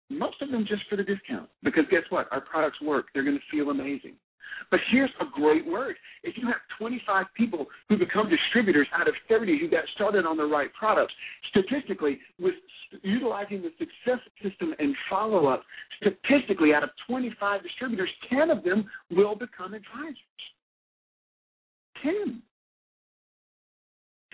Most 0.10 0.42
of 0.42 0.52
them 0.52 0.66
just 0.68 0.84
for 0.90 0.96
the 0.96 1.04
discount. 1.04 1.50
Because 1.64 1.84
guess 1.92 2.04
what? 2.10 2.28
Our 2.32 2.42
products 2.42 2.82
work. 2.82 3.08
They're 3.14 3.24
going 3.24 3.38
to 3.38 3.58
feel 3.58 3.70
amazing. 3.70 4.16
But 4.70 4.80
here's 4.92 5.12
a 5.20 5.26
great 5.32 5.66
word. 5.66 5.96
If 6.24 6.38
you 6.38 6.48
have 6.48 6.58
25 6.78 7.26
people 7.36 7.68
who 7.90 7.98
become 7.98 8.30
distributors 8.30 8.88
out 8.94 9.08
of 9.08 9.14
30 9.28 9.60
who 9.60 9.70
got 9.70 9.84
started 9.96 10.26
on 10.26 10.38
the 10.38 10.46
right 10.46 10.70
products, 10.74 11.14
statistically, 11.50 12.20
with 12.40 12.56
utilizing 13.04 13.62
the 13.62 13.72
success 13.78 14.20
system 14.44 14.74
and 14.80 14.96
follow 15.10 15.48
up, 15.48 15.64
statistically, 15.98 16.74
out 16.74 16.84
of 16.84 16.90
25 17.08 17.64
distributors, 17.64 18.10
10 18.30 18.50
of 18.50 18.64
them 18.64 18.90
will 19.10 19.36
become 19.36 19.74
advisors. 19.74 20.18
10. 22.04 22.42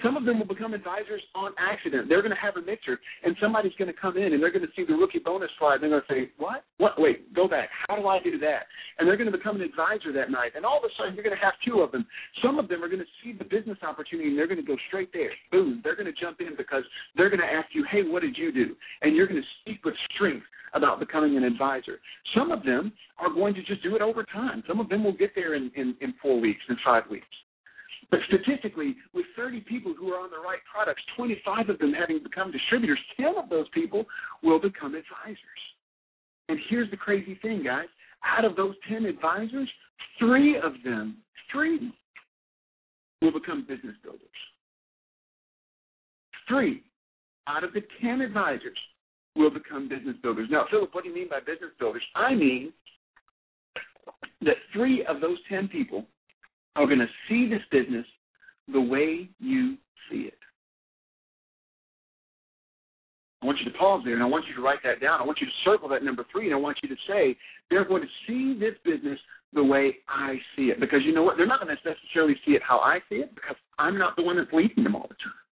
Some 0.07 0.15
of 0.15 0.23
them 0.23 0.39
will 0.39 0.47
become 0.47 0.73
advisors 0.73 1.19
on 1.35 1.51
accident. 1.59 2.07
They're 2.07 2.21
going 2.21 2.33
to 2.33 2.39
have 2.39 2.55
a 2.55 2.61
mixer, 2.61 2.97
and 3.25 3.35
somebody's 3.41 3.75
going 3.77 3.91
to 3.91 3.99
come 3.99 4.15
in, 4.15 4.31
and 4.31 4.41
they're 4.41 4.55
going 4.55 4.63
to 4.63 4.71
see 4.73 4.85
the 4.87 4.95
rookie 4.95 5.19
bonus 5.19 5.51
slide, 5.59 5.83
and 5.83 5.91
they're 5.91 5.99
going 5.99 6.07
to 6.07 6.13
say, 6.13 6.31
"What? 6.37 6.63
What? 6.77 6.93
Wait, 6.95 7.33
go 7.33 7.45
back. 7.45 7.67
How 7.89 7.97
do 7.97 8.07
I 8.07 8.23
do 8.23 8.39
that?" 8.39 8.71
And 8.97 9.03
they're 9.03 9.17
going 9.17 9.29
to 9.29 9.37
become 9.37 9.57
an 9.57 9.63
advisor 9.63 10.13
that 10.13 10.31
night. 10.31 10.53
And 10.55 10.63
all 10.65 10.77
of 10.77 10.85
a 10.85 10.93
sudden, 10.95 11.13
you're 11.13 11.27
going 11.27 11.35
to 11.35 11.43
have 11.43 11.55
two 11.67 11.81
of 11.81 11.91
them. 11.91 12.07
Some 12.41 12.57
of 12.57 12.69
them 12.69 12.81
are 12.85 12.87
going 12.87 13.03
to 13.03 13.11
see 13.21 13.33
the 13.33 13.43
business 13.43 13.77
opportunity, 13.83 14.29
and 14.29 14.37
they're 14.37 14.47
going 14.47 14.63
to 14.63 14.65
go 14.65 14.77
straight 14.87 15.11
there. 15.11 15.31
Boom! 15.51 15.81
They're 15.83 15.97
going 15.97 16.07
to 16.07 16.15
jump 16.15 16.39
in 16.39 16.55
because 16.55 16.83
they're 17.17 17.29
going 17.29 17.43
to 17.43 17.51
ask 17.51 17.67
you, 17.73 17.83
"Hey, 17.91 18.03
what 18.07 18.21
did 18.21 18.37
you 18.37 18.53
do?" 18.53 18.77
And 19.01 19.13
you're 19.13 19.27
going 19.27 19.41
to 19.43 19.49
speak 19.59 19.83
with 19.83 19.95
strength 20.15 20.45
about 20.73 21.01
becoming 21.01 21.35
an 21.35 21.43
advisor. 21.43 21.99
Some 22.33 22.51
of 22.51 22.63
them 22.63 22.93
are 23.19 23.33
going 23.33 23.55
to 23.55 23.63
just 23.63 23.83
do 23.83 23.95
it 23.95 24.01
over 24.01 24.23
time. 24.23 24.63
Some 24.67 24.79
of 24.79 24.87
them 24.87 25.03
will 25.03 25.17
get 25.17 25.35
there 25.35 25.55
in, 25.55 25.69
in, 25.75 25.95
in 25.99 26.13
four 26.21 26.39
weeks, 26.39 26.61
in 26.69 26.77
five 26.85 27.03
weeks. 27.11 27.27
But 28.09 28.19
statistically, 28.27 28.95
with 29.13 29.25
30 29.35 29.61
people 29.61 29.93
who 29.97 30.09
are 30.13 30.19
on 30.19 30.29
the 30.29 30.37
right 30.37 30.59
products, 30.71 31.01
25 31.17 31.69
of 31.69 31.79
them 31.79 31.93
having 31.93 32.23
become 32.23 32.51
distributors, 32.51 32.99
10 33.17 33.33
of 33.37 33.49
those 33.49 33.67
people 33.73 34.05
will 34.43 34.59
become 34.59 34.95
advisors. 34.95 35.39
And 36.47 36.57
here's 36.69 36.89
the 36.89 36.97
crazy 36.97 37.37
thing, 37.41 37.63
guys. 37.63 37.87
Out 38.25 38.45
of 38.45 38.55
those 38.55 38.75
10 38.89 39.05
advisors, 39.05 39.69
three 40.19 40.57
of 40.57 40.73
them, 40.85 41.17
three, 41.51 41.91
will 43.21 43.33
become 43.33 43.65
business 43.67 43.95
builders. 44.03 44.21
Three 46.47 46.83
out 47.47 47.63
of 47.63 47.73
the 47.73 47.81
10 48.01 48.21
advisors 48.21 48.77
will 49.35 49.49
become 49.49 49.87
business 49.87 50.15
builders. 50.21 50.47
Now, 50.51 50.65
Philip, 50.69 50.93
what 50.93 51.03
do 51.03 51.09
you 51.09 51.15
mean 51.15 51.29
by 51.29 51.39
business 51.39 51.71
builders? 51.79 52.03
I 52.15 52.35
mean 52.35 52.73
that 54.41 54.55
three 54.73 55.05
of 55.05 55.21
those 55.21 55.37
10 55.49 55.67
people 55.67 56.05
are 56.77 56.87
going 56.87 56.99
to 56.99 57.07
see 57.27 57.49
this 57.49 57.61
business 57.71 58.05
the 58.71 58.81
way 58.81 59.29
you 59.39 59.77
see 60.09 60.21
it. 60.21 60.37
I 63.41 63.45
want 63.45 63.59
you 63.63 63.71
to 63.71 63.77
pause 63.77 64.01
there 64.03 64.13
and 64.13 64.23
I 64.23 64.25
want 64.25 64.45
you 64.47 64.55
to 64.55 64.61
write 64.61 64.79
that 64.83 64.99
down. 64.99 65.21
I 65.21 65.25
want 65.25 65.39
you 65.39 65.47
to 65.47 65.53
circle 65.63 65.87
that 65.89 66.03
number 66.03 66.25
three 66.31 66.45
and 66.45 66.53
I 66.53 66.57
want 66.57 66.77
you 66.81 66.89
to 66.89 66.95
say, 67.07 67.37
they're 67.69 67.85
going 67.85 68.01
to 68.01 68.07
see 68.27 68.59
this 68.59 68.73
business 68.83 69.19
the 69.53 69.63
way 69.63 69.97
I 70.09 70.35
see 70.55 70.63
it. 70.63 70.79
Because 70.79 70.99
you 71.05 71.13
know 71.13 71.23
what? 71.23 71.37
They're 71.37 71.47
not 71.47 71.61
going 71.61 71.75
to 71.75 71.89
necessarily 71.89 72.35
see 72.45 72.53
it 72.53 72.61
how 72.63 72.79
I 72.79 72.99
see 73.09 73.17
it 73.17 73.33
because 73.35 73.55
I'm 73.79 73.97
not 73.97 74.15
the 74.15 74.23
one 74.23 74.37
that's 74.37 74.51
leading 74.51 74.83
them 74.83 74.95
all 74.95 75.07
the 75.07 75.15
time. 75.15 75.46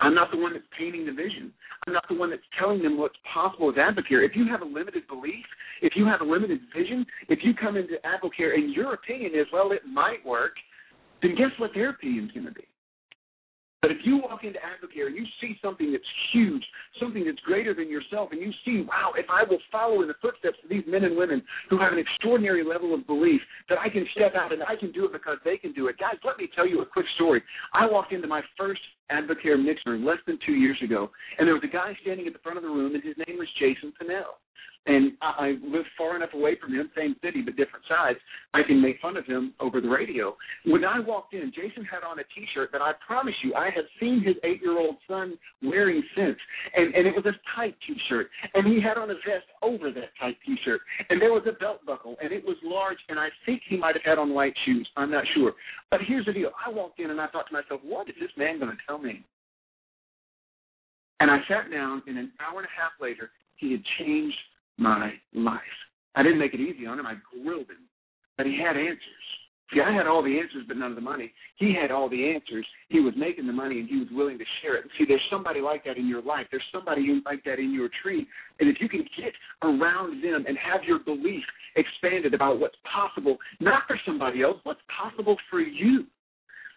I'm 0.00 0.14
not 0.14 0.30
the 0.30 0.36
one 0.36 0.52
that's 0.52 0.64
painting 0.78 1.06
the 1.06 1.12
vision. 1.12 1.52
I'm 1.86 1.92
not 1.92 2.04
the 2.08 2.14
one 2.14 2.30
that's 2.30 2.42
telling 2.58 2.82
them 2.82 2.98
what's 2.98 3.16
possible 3.32 3.66
with 3.66 3.76
Advocare. 3.76 4.24
If 4.24 4.36
you 4.36 4.46
have 4.48 4.62
a 4.62 4.64
limited 4.64 5.08
belief, 5.08 5.44
if 5.82 5.94
you 5.96 6.06
have 6.06 6.20
a 6.20 6.24
limited 6.24 6.60
vision, 6.76 7.04
if 7.28 7.40
you 7.42 7.52
come 7.54 7.76
into 7.76 7.94
Advocare 8.04 8.54
and 8.54 8.72
your 8.72 8.94
opinion 8.94 9.32
is, 9.34 9.46
well, 9.52 9.72
it 9.72 9.82
might 9.86 10.24
work, 10.24 10.52
then 11.22 11.34
guess 11.34 11.50
what 11.58 11.70
their 11.74 11.90
opinion's 11.90 12.30
going 12.32 12.46
to 12.46 12.52
be? 12.52 12.64
But 13.80 13.92
if 13.92 13.98
you 14.02 14.18
walk 14.18 14.42
into 14.42 14.58
Advocare 14.58 15.06
and 15.06 15.16
you 15.16 15.24
see 15.40 15.56
something 15.62 15.92
that's 15.92 16.04
huge, 16.32 16.64
something 17.00 17.24
that's 17.24 17.38
greater 17.40 17.74
than 17.74 17.88
yourself, 17.88 18.30
and 18.32 18.40
you 18.40 18.50
see, 18.64 18.82
wow, 18.82 19.12
if 19.16 19.26
I 19.30 19.44
will 19.48 19.60
follow 19.70 20.02
in 20.02 20.08
the 20.08 20.18
footsteps 20.20 20.58
of 20.64 20.68
these 20.68 20.82
men 20.88 21.04
and 21.04 21.16
women 21.16 21.42
who 21.70 21.78
have 21.78 21.92
an 21.92 21.98
extraordinary 21.98 22.64
level 22.64 22.92
of 22.92 23.06
belief, 23.06 23.40
that 23.68 23.78
I 23.78 23.88
can 23.88 24.04
step 24.16 24.34
out 24.34 24.52
and 24.52 24.62
I 24.64 24.74
can 24.74 24.90
do 24.90 25.04
it 25.04 25.12
because 25.12 25.38
they 25.44 25.58
can 25.58 25.72
do 25.72 25.86
it. 25.86 25.96
Guys, 25.98 26.18
let 26.24 26.38
me 26.38 26.48
tell 26.54 26.66
you 26.66 26.82
a 26.82 26.86
quick 26.86 27.06
story. 27.14 27.42
I 27.72 27.86
walked 27.86 28.12
into 28.12 28.26
my 28.26 28.42
first 28.56 28.80
Advocare 29.12 29.62
mixer 29.62 29.96
less 29.96 30.18
than 30.26 30.38
two 30.44 30.54
years 30.54 30.78
ago, 30.82 31.10
and 31.38 31.46
there 31.46 31.54
was 31.54 31.64
a 31.64 31.72
guy 31.72 31.96
standing 32.02 32.26
at 32.26 32.32
the 32.32 32.40
front 32.40 32.58
of 32.58 32.64
the 32.64 32.70
room, 32.70 32.94
and 32.94 33.04
his 33.04 33.14
name 33.28 33.38
was 33.38 33.48
Jason 33.60 33.92
Pinnell 34.00 34.42
and 34.88 35.12
I, 35.20 35.54
live 35.62 35.84
far 35.96 36.16
enough 36.16 36.32
away 36.34 36.56
from 36.60 36.72
him, 36.72 36.90
same 36.96 37.14
city 37.22 37.42
but 37.42 37.56
different 37.56 37.84
sides. 37.88 38.18
I 38.54 38.62
can 38.66 38.80
make 38.80 38.98
fun 39.00 39.16
of 39.16 39.26
him 39.26 39.52
over 39.60 39.80
the 39.80 39.88
radio. 39.88 40.34
When 40.64 40.84
I 40.84 40.98
walked 40.98 41.34
in, 41.34 41.52
Jason 41.54 41.84
had 41.84 42.02
on 42.02 42.18
a 42.18 42.24
T-shirt 42.34 42.70
that 42.72 42.80
I 42.80 42.92
promise 43.06 43.34
you 43.44 43.54
I 43.54 43.66
have 43.76 43.84
seen 44.00 44.22
his 44.24 44.34
eight-year-old 44.44 44.96
son 45.06 45.38
wearing 45.62 46.02
since, 46.16 46.38
and 46.74 46.94
and 46.94 47.06
it 47.06 47.14
was 47.14 47.26
a 47.26 47.36
tight 47.54 47.76
T-shirt, 47.86 48.28
and 48.54 48.66
he 48.66 48.80
had 48.80 48.96
on 48.96 49.10
a 49.10 49.14
vest 49.14 49.46
over 49.62 49.92
that 49.92 50.10
tight 50.18 50.36
T-shirt, 50.44 50.80
and 51.10 51.20
there 51.20 51.32
was 51.32 51.44
a 51.46 51.52
belt 51.52 51.84
buckle, 51.86 52.16
and 52.22 52.32
it 52.32 52.44
was 52.44 52.56
large, 52.64 52.98
and 53.08 53.18
I 53.18 53.28
think 53.44 53.62
he 53.68 53.76
might 53.76 53.94
have 53.94 54.04
had 54.04 54.18
on 54.18 54.34
white 54.34 54.54
shoes. 54.64 54.88
I'm 54.96 55.10
not 55.10 55.24
sure, 55.34 55.52
but 55.90 56.00
here's 56.08 56.26
the 56.26 56.32
deal: 56.32 56.50
I 56.66 56.70
walked 56.70 56.98
in 56.98 57.10
and 57.10 57.20
I 57.20 57.28
thought 57.28 57.46
to 57.48 57.52
myself, 57.52 57.80
what 57.84 58.08
is 58.08 58.16
this 58.18 58.30
man 58.36 58.58
going 58.58 58.72
to 58.72 58.78
tell 58.86 58.98
me? 58.98 59.22
And 61.20 61.30
I 61.30 61.38
sat 61.48 61.70
down, 61.70 62.02
and 62.06 62.16
an 62.16 62.32
hour 62.40 62.60
and 62.60 62.66
a 62.66 62.80
half 62.80 62.92
later, 63.00 63.30
he 63.56 63.72
had 63.72 63.82
changed 63.98 64.36
my 64.78 65.12
life. 65.34 65.60
I 66.14 66.22
didn't 66.22 66.38
make 66.38 66.54
it 66.54 66.60
easy 66.60 66.86
on 66.86 66.98
him. 66.98 67.06
I 67.06 67.14
grilled 67.42 67.68
him. 67.68 67.86
But 68.36 68.46
he 68.46 68.58
had 68.58 68.76
answers. 68.76 69.26
See, 69.72 69.80
I 69.82 69.92
had 69.92 70.06
all 70.06 70.22
the 70.22 70.38
answers, 70.38 70.64
but 70.66 70.78
none 70.78 70.90
of 70.90 70.94
the 70.96 71.02
money. 71.02 71.30
He 71.56 71.74
had 71.78 71.90
all 71.90 72.08
the 72.08 72.32
answers. 72.32 72.66
He 72.88 73.00
was 73.00 73.12
making 73.18 73.46
the 73.46 73.52
money, 73.52 73.80
and 73.80 73.88
he 73.88 73.96
was 73.96 74.08
willing 74.10 74.38
to 74.38 74.44
share 74.62 74.76
it. 74.76 74.84
See, 74.96 75.04
there's 75.06 75.20
somebody 75.30 75.60
like 75.60 75.84
that 75.84 75.98
in 75.98 76.08
your 76.08 76.22
life. 76.22 76.46
There's 76.50 76.62
somebody 76.72 77.20
like 77.26 77.44
that 77.44 77.58
in 77.58 77.74
your 77.74 77.90
tree. 78.02 78.26
And 78.60 78.68
if 78.70 78.76
you 78.80 78.88
can 78.88 79.04
get 79.18 79.34
around 79.62 80.24
them 80.24 80.46
and 80.48 80.56
have 80.56 80.84
your 80.84 81.00
belief 81.00 81.44
expanded 81.76 82.32
about 82.32 82.60
what's 82.60 82.76
possible, 82.90 83.36
not 83.60 83.82
for 83.86 84.00
somebody 84.06 84.42
else, 84.42 84.56
what's 84.62 84.80
possible 84.88 85.36
for 85.50 85.60
you. 85.60 86.06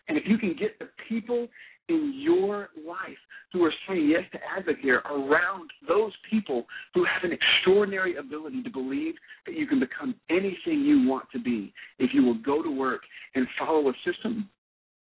And 0.10 0.18
if 0.18 0.24
you 0.28 0.38
can 0.38 0.54
get 0.60 0.78
the 0.78 0.90
people 1.08 1.48
in 1.90 2.14
your 2.16 2.70
life 2.88 3.18
who 3.52 3.64
are 3.64 3.74
saying 3.88 4.10
yes 4.10 4.24
to 4.32 4.40
Advocare 4.40 5.04
around 5.06 5.70
those 5.88 6.12
people 6.30 6.66
who 6.94 7.04
have 7.04 7.24
an 7.24 7.32
extraordinary 7.32 8.18
ability 8.18 8.64
to 8.64 8.70
believe 8.70 9.16
that 9.46 9.56
you 9.56 9.68
can 9.68 9.80
become 9.80 10.16
anything 10.30 10.82
you 10.82 11.08
want 11.08 11.26
to 11.32 11.40
be 11.40 11.74
if 12.00 12.12
you 12.14 12.24
will 12.24 12.42
go 12.42 12.64
to 12.64 12.70
work 12.72 13.02
and 13.36 13.46
follow 13.60 13.90
a 13.90 13.94
system. 14.06 14.50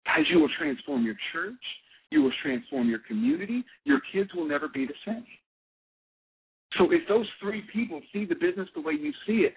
Guys, 0.06 0.26
you 0.32 0.40
will 0.40 0.50
transform 0.58 1.04
your 1.04 1.16
church. 1.34 1.54
You 2.12 2.24
will 2.24 2.34
transform 2.42 2.90
your 2.90 3.00
community. 3.08 3.64
Your 3.84 4.00
kids 4.12 4.32
will 4.34 4.48
never 4.48 4.68
be 4.68 4.86
the 4.86 4.94
same. 5.06 5.26
So 6.78 6.92
if 6.92 7.08
those 7.08 7.28
three 7.42 7.64
people 7.74 8.02
see 8.14 8.26
the 8.26 8.36
business 8.36 8.70
the 8.74 8.82
way 8.82 8.94
you 8.94 9.12
see 9.28 9.40
it, 9.40 9.54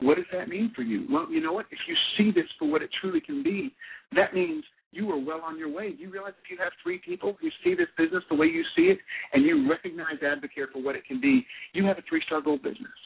what 0.00 0.16
does 0.16 0.26
that 0.32 0.48
mean 0.48 0.72
for 0.76 0.82
you? 0.82 1.06
Well, 1.10 1.30
you 1.30 1.40
know 1.40 1.52
what? 1.52 1.66
If 1.70 1.78
you 1.88 1.96
see 2.16 2.30
this 2.30 2.48
for 2.58 2.70
what 2.70 2.82
it 2.82 2.90
truly 3.00 3.20
can 3.20 3.42
be, 3.42 3.74
that 4.14 4.34
means 4.34 4.64
you 4.90 5.10
are 5.10 5.18
well 5.18 5.42
on 5.44 5.58
your 5.58 5.68
way. 5.68 5.92
Do 5.92 6.02
you 6.02 6.10
realize 6.10 6.32
if 6.42 6.50
you 6.50 6.56
have 6.62 6.72
three 6.82 6.98
people 6.98 7.36
who 7.40 7.48
see 7.62 7.74
this 7.74 7.88
business 7.96 8.24
the 8.30 8.36
way 8.36 8.46
you 8.46 8.64
see 8.74 8.84
it 8.84 8.98
and 9.32 9.44
you 9.44 9.68
recognize 9.68 10.16
Advocare 10.22 10.70
for 10.72 10.82
what 10.82 10.96
it 10.96 11.04
can 11.06 11.20
be, 11.20 11.46
you 11.74 11.84
have 11.84 11.98
a 11.98 12.02
three 12.08 12.22
star 12.26 12.40
gold 12.40 12.62
business. 12.62 12.96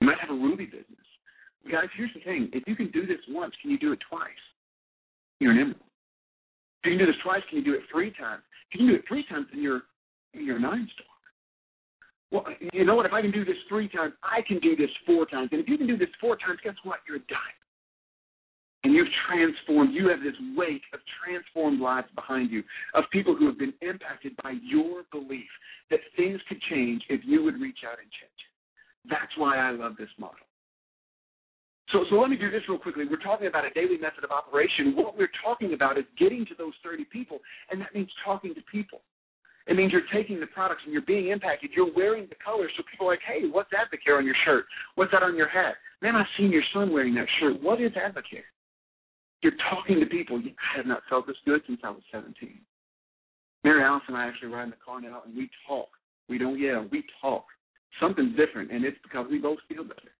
You 0.00 0.06
might 0.06 0.18
have 0.20 0.30
a 0.30 0.38
Ruby 0.38 0.66
business. 0.66 0.86
Guys, 1.70 1.88
here's 1.96 2.12
the 2.14 2.20
thing. 2.20 2.50
If 2.52 2.64
you 2.66 2.76
can 2.76 2.90
do 2.90 3.06
this 3.06 3.18
once, 3.28 3.54
can 3.60 3.70
you 3.70 3.78
do 3.78 3.92
it 3.92 3.98
twice? 4.08 4.28
You're 5.40 5.52
an 5.52 5.58
emerald. 5.58 5.80
If 6.82 6.90
you 6.90 6.96
can 6.96 6.98
do 6.98 7.06
this 7.06 7.20
twice, 7.22 7.42
can 7.48 7.58
you 7.58 7.64
do 7.64 7.74
it 7.74 7.82
three 7.90 8.10
times? 8.12 8.42
If 8.68 8.80
you 8.80 8.86
can 8.86 8.88
do 8.88 8.94
it 8.96 9.04
three 9.08 9.24
times, 9.28 9.46
then 9.52 9.62
you're 9.62 9.82
you're 10.32 10.56
a 10.56 10.60
nine 10.60 10.88
star. 10.94 11.06
Well, 12.30 12.44
you 12.72 12.84
know 12.84 12.94
what? 12.94 13.06
If 13.06 13.12
I 13.12 13.22
can 13.22 13.32
do 13.32 13.44
this 13.44 13.56
three 13.68 13.88
times, 13.88 14.12
I 14.22 14.40
can 14.46 14.60
do 14.60 14.76
this 14.76 14.90
four 15.04 15.26
times. 15.26 15.48
And 15.52 15.60
if 15.60 15.68
you 15.68 15.76
can 15.76 15.86
do 15.86 15.96
this 15.96 16.08
four 16.20 16.36
times, 16.36 16.60
guess 16.62 16.74
what? 16.84 17.00
You're 17.08 17.16
a 17.16 17.26
diamond 17.26 17.60
and 18.84 18.94
you've 18.94 19.08
transformed, 19.28 19.94
you 19.94 20.08
have 20.08 20.20
this 20.20 20.36
wake 20.56 20.82
of 20.94 21.00
transformed 21.22 21.80
lives 21.80 22.08
behind 22.14 22.50
you, 22.50 22.62
of 22.94 23.04
people 23.12 23.36
who 23.36 23.46
have 23.46 23.58
been 23.58 23.74
impacted 23.82 24.32
by 24.42 24.54
your 24.62 25.02
belief 25.12 25.50
that 25.90 26.00
things 26.16 26.40
could 26.48 26.60
change 26.70 27.02
if 27.08 27.20
you 27.24 27.42
would 27.44 27.60
reach 27.60 27.80
out 27.84 27.98
and 27.98 28.08
change. 28.08 28.40
That's 29.08 29.32
why 29.36 29.58
I 29.58 29.70
love 29.72 29.96
this 29.98 30.08
model. 30.18 30.46
So, 31.92 32.04
so 32.08 32.16
let 32.16 32.30
me 32.30 32.36
do 32.36 32.50
this 32.50 32.62
real 32.68 32.78
quickly. 32.78 33.04
We're 33.10 33.18
talking 33.18 33.48
about 33.48 33.64
a 33.64 33.70
daily 33.70 33.98
method 33.98 34.22
of 34.24 34.30
operation. 34.30 34.94
What 34.94 35.18
we're 35.18 35.32
talking 35.42 35.74
about 35.74 35.98
is 35.98 36.04
getting 36.18 36.46
to 36.46 36.54
those 36.56 36.72
30 36.84 37.04
people, 37.12 37.38
and 37.70 37.80
that 37.80 37.94
means 37.94 38.08
talking 38.24 38.54
to 38.54 38.60
people. 38.70 39.02
It 39.66 39.76
means 39.76 39.92
you're 39.92 40.08
taking 40.14 40.40
the 40.40 40.46
products 40.46 40.82
and 40.84 40.92
you're 40.92 41.02
being 41.02 41.28
impacted. 41.28 41.70
You're 41.76 41.92
wearing 41.94 42.26
the 42.28 42.36
colors, 42.42 42.70
so 42.76 42.82
people 42.90 43.06
are 43.06 43.10
like, 43.10 43.26
hey, 43.26 43.46
what's 43.50 43.70
Advocare 43.70 44.18
on 44.18 44.24
your 44.24 44.34
shirt? 44.44 44.64
What's 44.94 45.12
that 45.12 45.22
on 45.22 45.36
your 45.36 45.48
hat? 45.48 45.74
Man, 46.00 46.16
I've 46.16 46.26
seen 46.38 46.50
your 46.50 46.62
son 46.72 46.92
wearing 46.92 47.14
that 47.16 47.26
shirt. 47.40 47.60
What 47.62 47.80
is 47.80 47.92
Advocare? 47.92 48.48
You're 49.42 49.56
talking 49.70 50.00
to 50.00 50.06
people. 50.06 50.38
I 50.38 50.76
have 50.76 50.86
not 50.86 51.02
felt 51.08 51.26
this 51.26 51.36
good 51.44 51.62
since 51.66 51.80
I 51.82 51.90
was 51.90 52.02
17. 52.12 52.34
Mary 53.64 53.82
Alice 53.82 54.02
and 54.08 54.16
I 54.16 54.26
actually 54.26 54.48
ride 54.48 54.64
in 54.64 54.70
the 54.70 54.76
car 54.84 55.00
now, 55.00 55.22
and 55.24 55.36
we 55.36 55.50
talk. 55.66 55.88
We 56.28 56.38
don't 56.38 56.58
yell. 56.58 56.86
We 56.90 57.04
talk. 57.20 57.44
Something's 58.00 58.36
different, 58.36 58.70
and 58.70 58.84
it's 58.84 58.96
because 59.02 59.26
we 59.30 59.38
both 59.38 59.58
feel 59.68 59.84
better. 59.84 60.12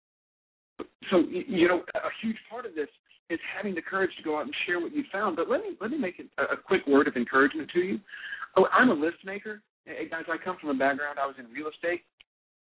So, 1.11 1.23
you 1.29 1.69
know, 1.69 1.83
a 1.95 2.11
huge 2.23 2.37
part 2.51 2.67
of 2.67 2.75
this 2.75 2.89
is 3.29 3.39
having 3.57 3.75
the 3.75 3.83
courage 3.83 4.11
to 4.17 4.23
go 4.23 4.39
out 4.39 4.45
and 4.45 4.55
share 4.67 4.81
what 4.81 4.95
you 4.95 5.05
found. 5.13 5.37
But 5.37 5.49
let 5.49 5.61
me 5.61 5.77
let 5.81 5.91
me 5.91 5.99
make 5.99 6.21
a, 6.39 6.43
a 6.43 6.57
quick 6.57 6.87
word 6.87 7.07
of 7.07 7.17
encouragement 7.17 7.71
to 7.75 7.81
you. 7.81 8.01
Oh, 8.57 8.67
I'm 8.73 8.91
a 8.91 8.95
list 8.95 9.19
maker. 9.25 9.63
Hey, 9.85 10.09
guys, 10.11 10.25
I 10.29 10.37
come 10.43 10.57
from 10.61 10.71
a 10.71 10.75
background. 10.75 11.19
I 11.21 11.27
was 11.27 11.37
in 11.39 11.47
real 11.53 11.69
estate. 11.69 12.03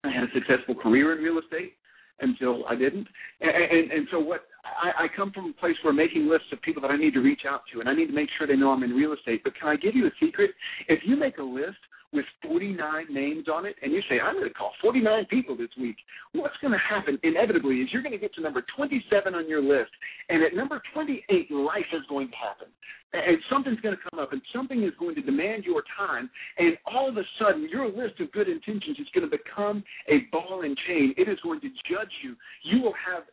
I 0.04 0.12
had 0.12 0.24
a 0.24 0.34
successful 0.34 0.76
career 0.76 1.18
in 1.18 1.24
real 1.24 1.40
estate 1.40 1.74
until 2.20 2.66
I 2.68 2.76
didn't. 2.76 3.08
And, 3.42 3.52
and, 3.52 3.92
and 3.92 4.08
so 4.12 4.20
what 4.20 4.42
I, 4.64 5.06
I 5.06 5.08
come 5.16 5.32
from 5.32 5.50
a 5.50 5.54
place 5.60 5.76
where 5.82 5.94
making 5.94 6.28
lists 6.28 6.48
of 6.52 6.62
people 6.62 6.82
that 6.82 6.92
I 6.92 6.98
need 6.98 7.14
to 7.14 7.22
reach 7.22 7.42
out 7.48 7.62
to, 7.74 7.80
and 7.80 7.90
I 7.90 7.94
need 7.94 8.08
to 8.08 8.14
make 8.14 8.30
sure 8.38 8.48
they 8.48 8.56
know 8.56 8.72
I'm 8.72 8.84
in 8.84 8.92
real 8.92 9.14
estate. 9.14 9.42
But 9.44 9.56
can 9.56 9.70
I 9.70 9.76
give 9.76 9.96
you 9.96 10.08
a 10.08 10.12
secret? 10.20 10.52
If 10.88 11.02
you 11.06 11.16
make 11.16 11.38
a 11.38 11.44
list 11.44 11.78
with 12.12 12.26
49 12.44 13.06
names 13.12 13.46
on 13.54 13.66
it, 13.66 13.76
and 13.82 13.92
you 13.92 14.02
say, 14.10 14.20
I'm 14.20 14.36
going 14.36 14.48
to 14.48 14.54
call 14.54 14.72
49 14.82 15.26
people 15.30 15.56
this 15.56 15.70
week, 15.80 15.98
what's 16.34 16.56
going 16.62 16.74
to 16.74 16.80
happen 16.80 17.20
inevitably 17.24 17.76
is 17.78 17.90
you're 17.92 18.02
going 18.02 18.14
to 18.14 18.20
get 18.20 18.34
to 18.36 18.42
number 18.42 18.64
27 18.76 19.36
on 19.36 19.48
your 19.48 19.62
list, 19.62 19.92
and 20.30 20.44
at 20.44 20.56
number 20.56 20.82
28, 20.94 21.52
life 21.52 21.90
is 21.94 22.02
going 22.10 22.30
to 22.30 22.36
happen. 22.36 22.68
And 23.12 23.38
something's 23.50 23.80
going 23.80 23.96
to 23.96 24.02
come 24.10 24.20
up, 24.20 24.34
and 24.34 24.42
something 24.54 24.84
is 24.84 24.92
going 25.00 25.16
to 25.16 25.22
demand 25.22 25.64
your 25.66 25.84
time, 25.98 26.30
and 26.58 26.78
all 26.86 27.10
of 27.10 27.18
a 27.18 27.24
sudden, 27.40 27.68
your 27.72 27.88
list 27.88 28.20
of 28.20 28.32
good 28.32 28.48
intentions 28.48 28.98
is 29.00 29.08
going 29.14 29.30
to 29.30 29.36
become 29.36 29.84
a 30.08 30.26
ball 30.32 30.62
and 30.64 30.78
chain. 30.88 31.14
It 31.18 31.28
is 31.28 31.38
going 31.42 31.62
to 31.62 31.70
judge 31.90 32.14
you. 32.24 32.36
You 32.64 32.82
will 32.82 32.94
have. 32.94 33.24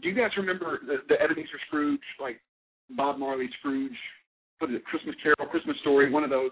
Do 0.00 0.08
you 0.08 0.14
guys 0.14 0.30
remember 0.38 0.80
the, 0.86 0.96
the 1.08 1.20
Ebenezer 1.20 1.60
Scrooge, 1.66 2.00
like 2.18 2.40
Bob 2.96 3.18
Marley 3.18 3.50
Scrooge? 3.58 3.92
What 4.60 4.70
is 4.70 4.76
it? 4.76 4.84
Christmas 4.84 5.16
Carol, 5.22 5.50
Christmas 5.50 5.76
Story, 5.80 6.12
one 6.12 6.22
of 6.22 6.28
those. 6.28 6.50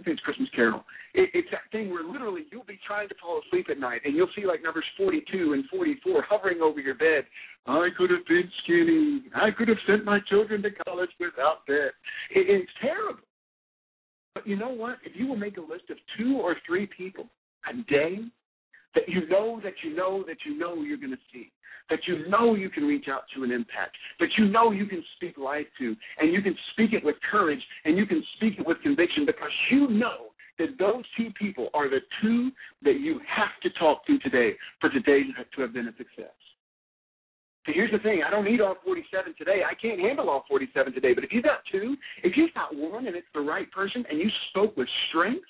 I 0.00 0.02
think 0.02 0.16
it's 0.16 0.24
Christmas 0.24 0.48
Carol. 0.56 0.82
It, 1.12 1.28
it's 1.34 1.48
that 1.52 1.68
thing 1.72 1.90
where 1.90 2.02
literally 2.02 2.44
you'll 2.50 2.64
be 2.64 2.80
trying 2.86 3.08
to 3.10 3.14
fall 3.20 3.40
asleep 3.46 3.66
at 3.70 3.78
night, 3.78 4.00
and 4.04 4.16
you'll 4.16 4.32
see 4.34 4.46
like 4.46 4.62
numbers 4.62 4.84
42 4.96 5.52
and 5.52 5.64
44 5.68 6.24
hovering 6.28 6.62
over 6.62 6.80
your 6.80 6.94
bed. 6.94 7.24
I 7.66 7.88
could 7.96 8.10
have 8.10 8.24
been 8.26 8.50
skinny. 8.64 9.24
I 9.36 9.50
could 9.50 9.68
have 9.68 9.76
sent 9.86 10.06
my 10.06 10.20
children 10.28 10.62
to 10.62 10.70
college 10.86 11.10
without 11.20 11.66
debt. 11.66 11.92
It, 12.34 12.48
it's 12.48 12.72
terrible. 12.80 13.20
But 14.34 14.46
you 14.46 14.56
know 14.56 14.70
what? 14.70 14.96
If 15.04 15.12
you 15.14 15.26
will 15.26 15.36
make 15.36 15.58
a 15.58 15.60
list 15.60 15.90
of 15.90 15.98
two 16.16 16.38
or 16.40 16.56
three 16.66 16.88
people 16.96 17.26
a 17.68 17.74
day 17.90 18.20
that 18.94 19.04
you 19.06 19.28
know 19.28 19.60
that 19.62 19.74
you 19.84 19.94
know 19.94 20.24
that 20.26 20.38
you 20.46 20.58
know 20.58 20.82
you're 20.82 20.96
going 20.96 21.10
to 21.10 21.18
see, 21.32 21.52
that 21.90 22.00
you 22.06 22.28
know 22.28 22.54
you 22.54 22.70
can 22.70 22.84
reach 22.84 23.06
out 23.08 23.22
to 23.34 23.44
an 23.44 23.50
impact, 23.50 23.96
that 24.18 24.28
you 24.38 24.46
know 24.46 24.70
you 24.70 24.86
can 24.86 25.04
speak 25.16 25.36
life 25.36 25.66
to, 25.78 25.96
and 26.18 26.32
you 26.32 26.42
can 26.42 26.56
speak 26.72 26.92
it 26.92 27.04
with 27.04 27.16
courage, 27.30 27.62
and 27.84 27.98
you 27.98 28.06
can 28.06 28.22
speak 28.36 28.58
it 28.58 28.66
with 28.66 28.80
conviction 28.82 29.26
because 29.26 29.50
you 29.70 29.88
know 29.88 30.26
that 30.58 30.78
those 30.78 31.04
two 31.16 31.30
people 31.38 31.68
are 31.74 31.88
the 31.88 32.00
two 32.22 32.50
that 32.82 33.00
you 33.00 33.20
have 33.26 33.48
to 33.62 33.70
talk 33.78 34.06
to 34.06 34.18
today 34.18 34.56
for 34.80 34.90
today 34.90 35.22
to 35.54 35.62
have 35.62 35.72
been 35.72 35.88
a 35.88 35.96
success. 35.96 36.36
So 37.66 37.72
here's 37.74 37.90
the 37.90 37.98
thing. 37.98 38.22
I 38.26 38.30
don't 38.30 38.44
need 38.44 38.60
all 38.60 38.76
47 38.84 39.34
today. 39.36 39.60
I 39.68 39.74
can't 39.74 40.00
handle 40.00 40.30
all 40.30 40.44
47 40.48 40.94
today. 40.94 41.12
But 41.12 41.24
if 41.24 41.32
you 41.32 41.42
got 41.42 41.60
two, 41.70 41.96
if 42.22 42.36
you 42.36 42.48
got 42.54 42.74
one 42.74 43.06
and 43.06 43.14
it's 43.14 43.26
the 43.34 43.40
right 43.40 43.70
person 43.70 44.04
and 44.08 44.18
you 44.18 44.28
spoke 44.48 44.76
with 44.76 44.88
strength, 45.08 45.44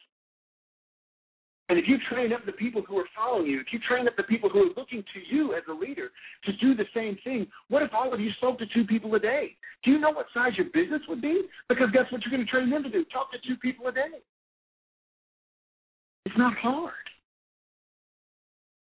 and 1.71 1.79
if 1.79 1.87
you 1.87 1.99
train 2.11 2.33
up 2.33 2.45
the 2.45 2.53
people 2.53 2.83
who 2.83 2.99
are 2.99 3.07
following 3.15 3.47
you, 3.47 3.61
if 3.61 3.69
you 3.73 3.79
train 3.89 4.09
up 4.09 4.17
the 4.17 4.25
people 4.25 4.51
who 4.51 4.59
are 4.59 4.75
looking 4.77 5.05
to 5.15 5.35
you 5.35 5.55
as 5.55 5.63
a 5.71 5.73
leader 5.73 6.11
to 6.45 6.53
do 6.55 6.75
the 6.75 6.85
same 6.93 7.17
thing, 7.23 7.47
what 7.69 7.85
if 7.85 7.91
all 7.95 8.13
of 8.13 8.19
you 8.19 8.31
spoke 8.39 8.59
to 8.59 8.67
two 8.75 8.85
people 8.85 9.15
a 9.15 9.21
day? 9.21 9.55
Do 9.85 9.93
you 9.93 10.01
know 10.01 10.11
what 10.11 10.27
size 10.35 10.51
your 10.57 10.67
business 10.75 11.01
would 11.09 11.23
be? 11.23 11.43
Because 11.69 11.87
guess 11.93 12.11
what 12.11 12.23
you're 12.23 12.35
going 12.35 12.45
to 12.45 12.51
train 12.51 12.71
them 12.71 12.83
to 12.83 12.91
do? 12.91 13.05
Talk 13.13 13.31
to 13.31 13.39
two 13.47 13.57
people 13.57 13.87
a 13.87 13.93
day. 13.93 14.19
It's 16.27 16.37
not 16.37 16.55
hard. 16.59 16.93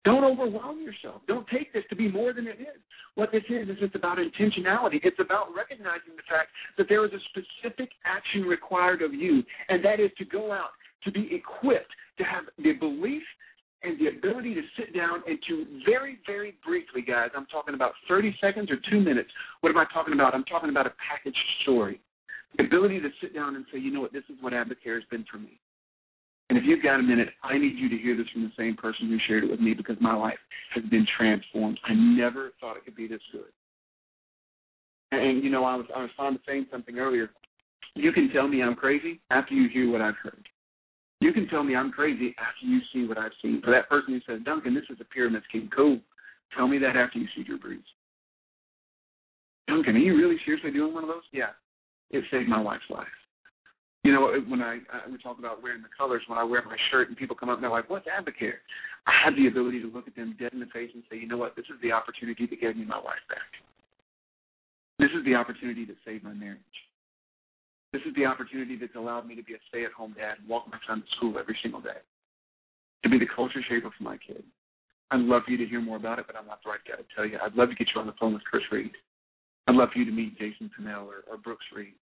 Don't 0.03 0.25
overwhelm 0.25 0.81
yourself. 0.81 1.21
Don't 1.25 1.47
take 1.47 1.71
this 1.71 1.83
to 1.89 1.95
be 1.95 2.11
more 2.11 2.33
than 2.33 2.47
it 2.47 2.59
is. 2.59 2.81
What 3.15 3.31
this 3.31 3.43
is, 3.47 3.69
is 3.69 3.77
it's 3.79 3.95
about 3.95 4.17
intentionality. 4.17 4.99
It's 5.03 5.19
about 5.19 5.55
recognizing 5.55 6.17
the 6.17 6.27
fact 6.27 6.49
that 6.77 6.87
there 6.89 7.05
is 7.05 7.11
a 7.13 7.19
specific 7.31 7.91
action 8.03 8.41
required 8.41 9.01
of 9.01 9.13
you, 9.13 9.41
and 9.69 9.85
that 9.85 10.01
is 10.01 10.11
to 10.17 10.25
go 10.25 10.51
out, 10.51 10.75
to 11.05 11.11
be 11.11 11.29
equipped, 11.33 11.93
to 12.17 12.23
have 12.23 12.43
the 12.57 12.73
belief 12.73 13.23
and 13.83 13.99
the 13.99 14.07
ability 14.07 14.55
to 14.55 14.61
sit 14.77 14.95
down 14.95 15.21
and 15.27 15.37
to 15.47 15.65
very, 15.85 16.19
very 16.25 16.55
briefly, 16.65 17.01
guys, 17.01 17.29
I'm 17.35 17.45
talking 17.47 17.75
about 17.75 17.93
30 18.07 18.35
seconds 18.39 18.71
or 18.71 18.77
two 18.89 19.01
minutes. 19.01 19.29
What 19.61 19.69
am 19.69 19.77
I 19.77 19.85
talking 19.93 20.13
about? 20.13 20.33
I'm 20.33 20.45
talking 20.45 20.69
about 20.69 20.87
a 20.87 20.93
packaged 21.09 21.37
story. 21.63 21.99
The 22.57 22.65
ability 22.65 23.01
to 23.01 23.09
sit 23.21 23.33
down 23.33 23.55
and 23.55 23.65
say, 23.73 23.79
you 23.79 23.91
know 23.91 23.99
what, 23.99 24.13
this 24.13 24.23
is 24.29 24.37
what 24.41 24.53
Advocare 24.53 24.95
has 24.95 25.03
been 25.11 25.25
for 25.29 25.37
me. 25.37 25.59
And 26.49 26.57
if 26.57 26.65
you've 26.65 26.83
got 26.83 26.99
a 26.99 27.03
minute, 27.03 27.29
I 27.43 27.57
need 27.57 27.77
you 27.77 27.89
to 27.89 27.97
hear 27.97 28.15
this 28.15 28.27
from 28.31 28.43
the 28.43 28.51
same 28.57 28.75
person 28.75 29.09
who 29.09 29.17
shared 29.27 29.43
it 29.43 29.49
with 29.49 29.59
me 29.59 29.73
because 29.73 29.95
my 29.99 30.13
life 30.13 30.37
has 30.75 30.83
been 30.85 31.05
transformed. 31.17 31.79
I 31.83 31.93
never 31.93 32.51
thought 32.59 32.77
it 32.77 32.85
could 32.85 32.95
be 32.95 33.07
this 33.07 33.21
good. 33.31 33.49
And 35.11 35.43
you 35.43 35.49
know, 35.49 35.63
I 35.63 35.75
was 35.75 35.85
I 35.95 36.01
was 36.01 36.09
fond 36.17 36.35
of 36.35 36.41
saying 36.47 36.67
something 36.71 36.97
earlier. 36.97 37.29
You 37.95 38.11
can 38.11 38.29
tell 38.33 38.47
me 38.47 38.61
I'm 38.61 38.75
crazy 38.75 39.19
after 39.29 39.53
you 39.53 39.69
hear 39.69 39.91
what 39.91 40.01
I've 40.01 40.15
heard. 40.21 40.47
You 41.23 41.31
can 41.31 41.47
tell 41.47 41.63
me 41.63 41.73
I'm 41.73 41.89
crazy 41.89 42.35
after 42.35 42.67
you 42.67 42.79
see 42.91 43.07
what 43.07 43.17
I've 43.17 43.31
seen. 43.41 43.61
For 43.63 43.71
that 43.71 43.87
person 43.87 44.11
who 44.11 44.19
says, 44.27 44.43
Duncan, 44.43 44.75
this 44.75 44.83
is 44.89 44.97
a 44.99 45.05
pyramid 45.05 45.43
scheme, 45.47 45.69
cool. 45.73 45.97
Tell 46.51 46.67
me 46.67 46.77
that 46.79 46.97
after 46.97 47.17
you 47.17 47.27
see 47.33 47.43
Drew 47.43 47.57
Brees. 47.57 47.79
Duncan, 49.69 49.95
are 49.95 49.99
you 49.99 50.17
really 50.17 50.35
seriously 50.43 50.71
doing 50.71 50.93
one 50.93 51.03
of 51.03 51.07
those? 51.07 51.23
Yeah. 51.31 51.55
It 52.11 52.25
saved 52.29 52.49
my 52.49 52.59
wife's 52.59 52.89
life. 52.89 53.07
You 54.03 54.11
know, 54.11 54.35
when 54.49 54.61
I, 54.61 54.83
I 54.91 55.09
we 55.09 55.17
talk 55.17 55.39
about 55.39 55.63
wearing 55.63 55.81
the 55.81 55.87
colors, 55.97 56.21
when 56.27 56.37
I 56.37 56.43
wear 56.43 56.61
my 56.65 56.75
shirt 56.91 57.07
and 57.07 57.15
people 57.15 57.37
come 57.37 57.47
up 57.47 57.55
and 57.55 57.63
they're 57.63 57.71
like, 57.71 57.89
"What's 57.89 58.05
Advocare?" 58.05 58.59
I 59.07 59.13
have 59.23 59.33
the 59.37 59.47
ability 59.47 59.79
to 59.79 59.87
look 59.87 60.09
at 60.09 60.15
them 60.17 60.35
dead 60.37 60.51
in 60.51 60.59
the 60.59 60.67
face 60.75 60.91
and 60.93 61.03
say, 61.09 61.15
"You 61.15 61.27
know 61.27 61.37
what? 61.37 61.55
This 61.55 61.71
is 61.73 61.79
the 61.81 61.93
opportunity 61.93 62.45
to 62.45 62.55
give 62.57 62.75
me 62.75 62.83
my 62.83 62.99
wife 62.99 63.23
back. 63.29 63.47
This 64.99 65.09
is 65.17 65.23
the 65.23 65.35
opportunity 65.35 65.85
to 65.85 65.95
save 66.03 66.21
my 66.21 66.33
marriage. 66.33 66.59
This 67.93 68.01
is 68.05 68.13
the 68.15 68.25
opportunity 68.25 68.75
that's 68.75 68.95
allowed 68.95 69.27
me 69.27 69.35
to 69.35 69.43
be 69.43 69.53
a 69.53 69.61
stay-at-home 69.69 70.15
dad 70.17 70.39
and 70.39 70.49
walk 70.49 70.65
my 70.67 70.79
son 70.87 71.01
to 71.01 71.15
school 71.15 71.37
every 71.37 71.57
single 71.61 71.79
day, 71.79 72.01
to 73.03 73.09
be 73.09 73.19
the 73.19 73.29
culture 73.33 73.61
shaper 73.69 73.91
for 73.95 74.03
my 74.03 74.17
kid." 74.17 74.43
I'd 75.11 75.21
love 75.21 75.43
for 75.45 75.51
you 75.51 75.57
to 75.57 75.65
hear 75.67 75.79
more 75.79 75.97
about 75.97 76.17
it, 76.17 76.25
but 76.25 76.35
I'm 76.35 76.47
not 76.47 76.63
the 76.63 76.71
right 76.71 76.79
guy 76.87 76.95
to 76.95 77.05
tell 77.15 77.23
you. 77.23 77.37
I'd 77.37 77.53
love 77.53 77.69
to 77.69 77.75
get 77.75 77.87
you 77.93 78.01
on 78.01 78.07
the 78.07 78.17
phone 78.19 78.33
with 78.33 78.43
Chris 78.45 78.63
Reed. 78.71 78.91
I'd 79.67 79.75
love 79.75 79.89
for 79.93 79.99
you 79.99 80.05
to 80.05 80.11
meet 80.11 80.39
Jason 80.39 80.71
Pinnell 80.73 81.05
or, 81.05 81.23
or 81.29 81.37
Brooks 81.37 81.65
Reed 81.73 81.93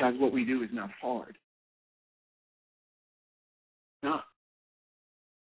Guys, 0.00 0.14
what 0.18 0.32
we 0.32 0.44
do 0.44 0.62
is 0.62 0.70
not 0.72 0.90
hard. 1.00 1.36
No. 4.02 4.20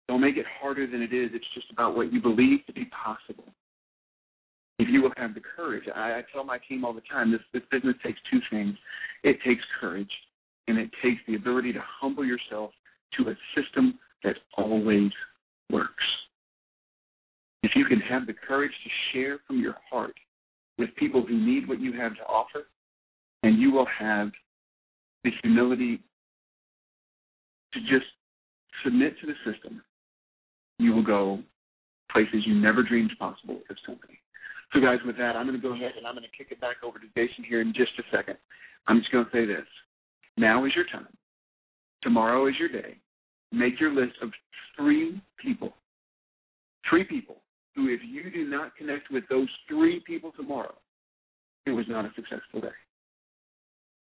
Don't 0.07 0.21
make 0.21 0.37
it 0.37 0.45
harder 0.61 0.87
than 0.87 1.01
it 1.01 1.15
is. 1.15 1.31
It's 1.33 1.47
just 1.55 1.71
about 1.71 1.97
what 1.97 2.13
you 2.13 2.21
believe 2.21 2.65
to 2.67 2.73
be 2.75 2.85
possible. 2.87 3.55
You 4.95 5.03
will 5.03 5.13
have 5.17 5.35
the 5.35 5.41
courage, 5.41 5.83
I, 5.93 6.19
I 6.19 6.23
tell 6.33 6.45
my 6.45 6.59
team 6.69 6.85
all 6.85 6.93
the 6.93 7.03
time 7.11 7.33
this, 7.33 7.41
this 7.53 7.65
business 7.69 7.97
takes 8.05 8.21
two 8.31 8.39
things 8.49 8.77
it 9.25 9.39
takes 9.45 9.63
courage, 9.81 10.11
and 10.69 10.79
it 10.79 10.89
takes 11.03 11.21
the 11.27 11.35
ability 11.35 11.73
to 11.73 11.81
humble 11.83 12.25
yourself 12.25 12.71
to 13.17 13.31
a 13.31 13.35
system 13.61 13.99
that 14.23 14.37
always 14.57 15.11
works. 15.69 16.05
If 17.65 17.73
you 17.75 17.87
can 17.87 17.99
have 18.03 18.29
the 18.29 18.35
courage 18.35 18.71
to 18.71 18.91
share 19.13 19.41
from 19.49 19.61
your 19.61 19.75
heart 19.91 20.15
with 20.79 20.91
people 20.95 21.27
who 21.27 21.45
need 21.45 21.67
what 21.67 21.81
you 21.81 21.93
have 21.95 22.15
to 22.15 22.23
offer, 22.23 22.69
and 23.43 23.59
you 23.59 23.73
will 23.73 23.89
have 23.99 24.31
the 25.25 25.31
humility 25.43 26.01
to 27.73 27.81
just 27.81 28.07
submit 28.85 29.19
to 29.23 29.27
the 29.27 29.53
system, 29.53 29.83
you 30.79 30.93
will 30.93 31.05
go 31.05 31.41
places 32.13 32.45
you 32.47 32.55
never 32.55 32.85
dreamed 32.85 33.11
possible 33.19 33.55
with 33.55 33.67
this 33.67 33.79
company. 33.85 34.21
So, 34.75 34.81
guys, 34.81 34.99
with 35.07 35.17
that, 35.19 35.37
I'm 35.37 35.47
going 35.47 35.61
to 35.61 35.63
go 35.63 35.75
ahead 35.75 35.93
and 35.97 36.05
I'm 36.05 36.15
going 36.15 36.27
to 36.29 36.37
kick 36.37 36.49
it 36.51 36.61
back 36.61 36.77
over 36.83 36.99
to 36.99 37.07
Jason 37.15 37.45
here 37.45 37.61
in 37.61 37.73
just 37.73 37.93
a 37.99 38.17
second. 38.17 38.37
I'm 38.89 38.99
just 38.99 39.13
going 39.13 39.25
to 39.25 39.31
say 39.31 39.47
this. 39.47 39.67
Now 40.37 40.65
is 40.65 40.73
your 40.75 40.87
time. 40.87 41.07
Tomorrow 42.03 42.49
is 42.49 42.55
your 42.59 42.69
day. 42.69 42.97
Make 43.53 43.79
your 43.79 43.95
list 43.95 44.17
of 44.21 44.31
three 44.77 45.23
people. 45.41 45.75
Three 46.91 47.05
people 47.05 47.37
who, 47.77 47.89
if 47.89 48.01
you 48.05 48.31
do 48.31 48.51
not 48.51 48.75
connect 48.77 49.13
with 49.13 49.23
those 49.31 49.49
three 49.69 50.03
people 50.07 50.33
tomorrow, 50.37 50.75
it 51.67 51.71
was 51.71 51.87
not 51.89 52.05
a 52.05 52.11
successful 52.17 52.61
day. 52.61 52.75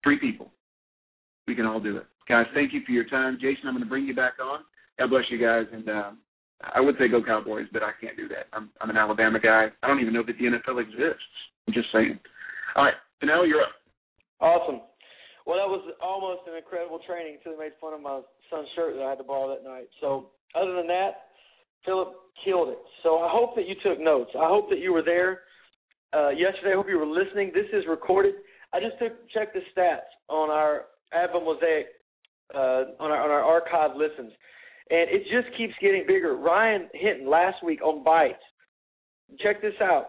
Three 0.02 0.18
people. 0.18 0.50
We 1.46 1.54
can 1.54 1.66
all 1.66 1.80
do 1.80 1.98
it. 1.98 2.06
Guys, 2.28 2.46
thank 2.52 2.72
you 2.72 2.80
for 2.84 2.92
your 2.92 3.04
time. 3.04 3.38
Jason, 3.40 3.68
I'm 3.68 3.74
going 3.74 3.84
to 3.84 3.88
bring 3.88 4.06
you 4.06 4.14
back 4.14 4.34
on. 4.42 4.60
God 4.98 5.10
bless 5.10 5.24
you 5.30 5.38
guys. 5.38 5.66
And 5.72 5.88
uh, 5.88 6.10
I 6.72 6.80
would 6.80 6.96
say 6.98 7.08
go 7.08 7.22
Cowboys, 7.22 7.66
but 7.72 7.82
I 7.82 7.92
can't 8.00 8.16
do 8.16 8.28
that. 8.28 8.46
I'm, 8.52 8.70
I'm 8.80 8.90
an 8.90 8.96
Alabama 8.96 9.38
guy. 9.40 9.68
I 9.82 9.86
don't 9.86 10.00
even 10.00 10.14
know 10.14 10.22
that 10.26 10.38
the 10.38 10.44
NFL 10.44 10.80
exists. 10.80 11.34
I'm 11.66 11.74
just 11.74 11.88
saying. 11.92 12.18
All 12.76 12.84
right, 12.84 12.94
Fennell, 13.20 13.46
you're 13.46 13.62
up. 13.62 13.74
Awesome. 14.40 14.80
Well, 15.46 15.60
that 15.60 15.68
was 15.68 15.84
almost 16.00 16.48
an 16.48 16.56
incredible 16.56 17.00
training 17.06 17.36
until 17.36 17.52
they 17.52 17.68
made 17.68 17.76
fun 17.80 17.92
of 17.92 18.00
my 18.00 18.20
son's 18.50 18.68
shirt 18.74 18.94
that 18.96 19.04
I 19.04 19.10
had 19.10 19.18
to 19.18 19.24
borrow 19.24 19.52
that 19.54 19.62
night. 19.62 19.88
So, 20.00 20.30
other 20.54 20.74
than 20.74 20.86
that, 20.88 21.34
Philip 21.84 22.14
killed 22.44 22.68
it. 22.70 22.78
So, 23.02 23.20
I 23.20 23.28
hope 23.30 23.54
that 23.56 23.68
you 23.68 23.74
took 23.84 24.00
notes. 24.00 24.30
I 24.34 24.48
hope 24.48 24.70
that 24.70 24.78
you 24.78 24.92
were 24.92 25.04
there 25.04 25.40
uh, 26.16 26.30
yesterday. 26.30 26.72
I 26.72 26.76
hope 26.76 26.88
you 26.88 26.98
were 26.98 27.06
listening. 27.06 27.52
This 27.52 27.68
is 27.72 27.84
recorded. 27.88 28.34
I 28.72 28.80
just 28.80 28.98
took 28.98 29.12
checked 29.30 29.54
the 29.54 29.60
stats 29.70 30.08
on 30.28 30.50
our 30.50 30.86
Advent 31.12 31.44
Mosaic 31.44 31.86
uh, 32.54 32.96
on 33.00 33.10
our 33.10 33.20
on 33.22 33.30
our 33.30 33.42
archive 33.42 33.96
listens, 33.96 34.32
and 34.90 35.08
it 35.10 35.22
just 35.32 35.48
keeps 35.56 35.72
getting 35.80 36.04
bigger. 36.06 36.36
Ryan 36.36 36.90
Hinton 36.92 37.26
last 37.28 37.64
week 37.64 37.80
on 37.82 38.04
Bites. 38.04 38.36
Check 39.40 39.62
this 39.62 39.72
out. 39.80 40.08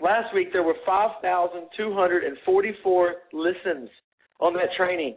Last 0.00 0.32
week 0.34 0.52
there 0.52 0.62
were 0.62 0.76
5,244 0.86 3.14
listens 3.32 3.90
on 4.40 4.54
that 4.54 4.72
training. 4.76 5.16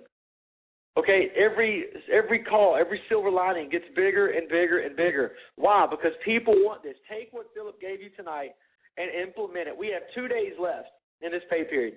Okay, 0.98 1.28
every 1.36 1.86
every 2.12 2.44
call, 2.44 2.76
every 2.80 3.00
silver 3.10 3.30
lining 3.30 3.70
gets 3.70 3.84
bigger 3.96 4.30
and 4.30 4.48
bigger 4.48 4.80
and 4.80 4.96
bigger. 4.96 5.34
Why? 5.58 5.86
Because 5.90 6.14
people 6.24 6.54
want 6.60 6.84
this. 6.84 6.96
Take 7.10 7.34
what 7.34 7.48
Philip 7.54 7.82
gave 7.82 8.02
you 8.02 8.10
tonight 8.16 8.52
and 8.98 9.12
implement 9.28 9.68
it. 9.68 9.78
We 9.78 9.90
have 9.90 10.04
two 10.16 10.30
days 10.30 10.54
left 10.58 10.88
in 11.22 11.32
this 11.32 11.44
pay 11.50 11.66
period. 11.66 11.96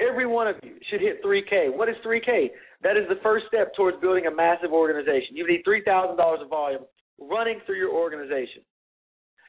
Every 0.00 0.26
one 0.26 0.48
of 0.48 0.56
you 0.62 0.74
should 0.90 1.00
hit 1.00 1.22
3K. 1.22 1.76
What 1.76 1.88
is 1.88 1.96
3K? 2.04 2.50
That 2.82 2.96
is 2.96 3.04
the 3.08 3.20
first 3.22 3.46
step 3.46 3.74
towards 3.76 4.00
building 4.00 4.26
a 4.26 4.34
massive 4.34 4.72
organization. 4.72 5.36
You 5.36 5.46
need 5.46 5.62
$3,000 5.66 6.18
of 6.42 6.48
volume 6.48 6.82
running 7.20 7.60
through 7.66 7.76
your 7.76 7.92
organization. 7.92 8.62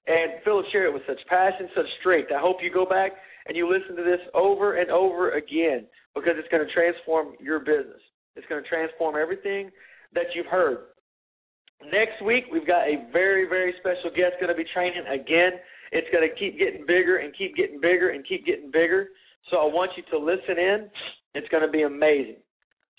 And 0.05 0.43
Philip 0.43 0.65
shared 0.71 0.89
it 0.89 0.93
with 0.93 1.03
such 1.07 1.19
passion, 1.27 1.69
such 1.75 1.87
strength. 2.01 2.29
I 2.35 2.39
hope 2.39 2.57
you 2.61 2.71
go 2.71 2.85
back 2.85 3.13
and 3.47 3.55
you 3.55 3.69
listen 3.69 3.95
to 3.95 4.03
this 4.03 4.19
over 4.33 4.75
and 4.75 4.91
over 4.91 5.31
again 5.31 5.87
because 6.13 6.33
it's 6.37 6.47
going 6.49 6.65
to 6.65 6.73
transform 6.73 7.33
your 7.39 7.59
business. 7.59 8.01
It's 8.35 8.45
going 8.47 8.61
to 8.61 8.69
transform 8.69 9.15
everything 9.15 9.71
that 10.13 10.27
you've 10.35 10.47
heard. 10.47 10.93
Next 11.91 12.23
week, 12.23 12.45
we've 12.51 12.67
got 12.67 12.87
a 12.87 13.07
very, 13.11 13.47
very 13.47 13.73
special 13.79 14.09
guest 14.09 14.39
going 14.39 14.51
to 14.51 14.55
be 14.55 14.67
training 14.73 15.03
again. 15.07 15.59
It's 15.91 16.07
going 16.11 16.27
to 16.27 16.33
keep 16.35 16.57
getting 16.57 16.85
bigger 16.85 17.17
and 17.17 17.35
keep 17.35 17.55
getting 17.55 17.79
bigger 17.79 18.09
and 18.09 18.25
keep 18.27 18.45
getting 18.45 18.71
bigger. 18.71 19.09
So 19.49 19.57
I 19.57 19.65
want 19.65 19.91
you 19.97 20.03
to 20.11 20.17
listen 20.17 20.57
in. 20.57 20.89
It's 21.35 21.47
going 21.49 21.65
to 21.65 21.71
be 21.71 21.83
amazing. 21.83 22.37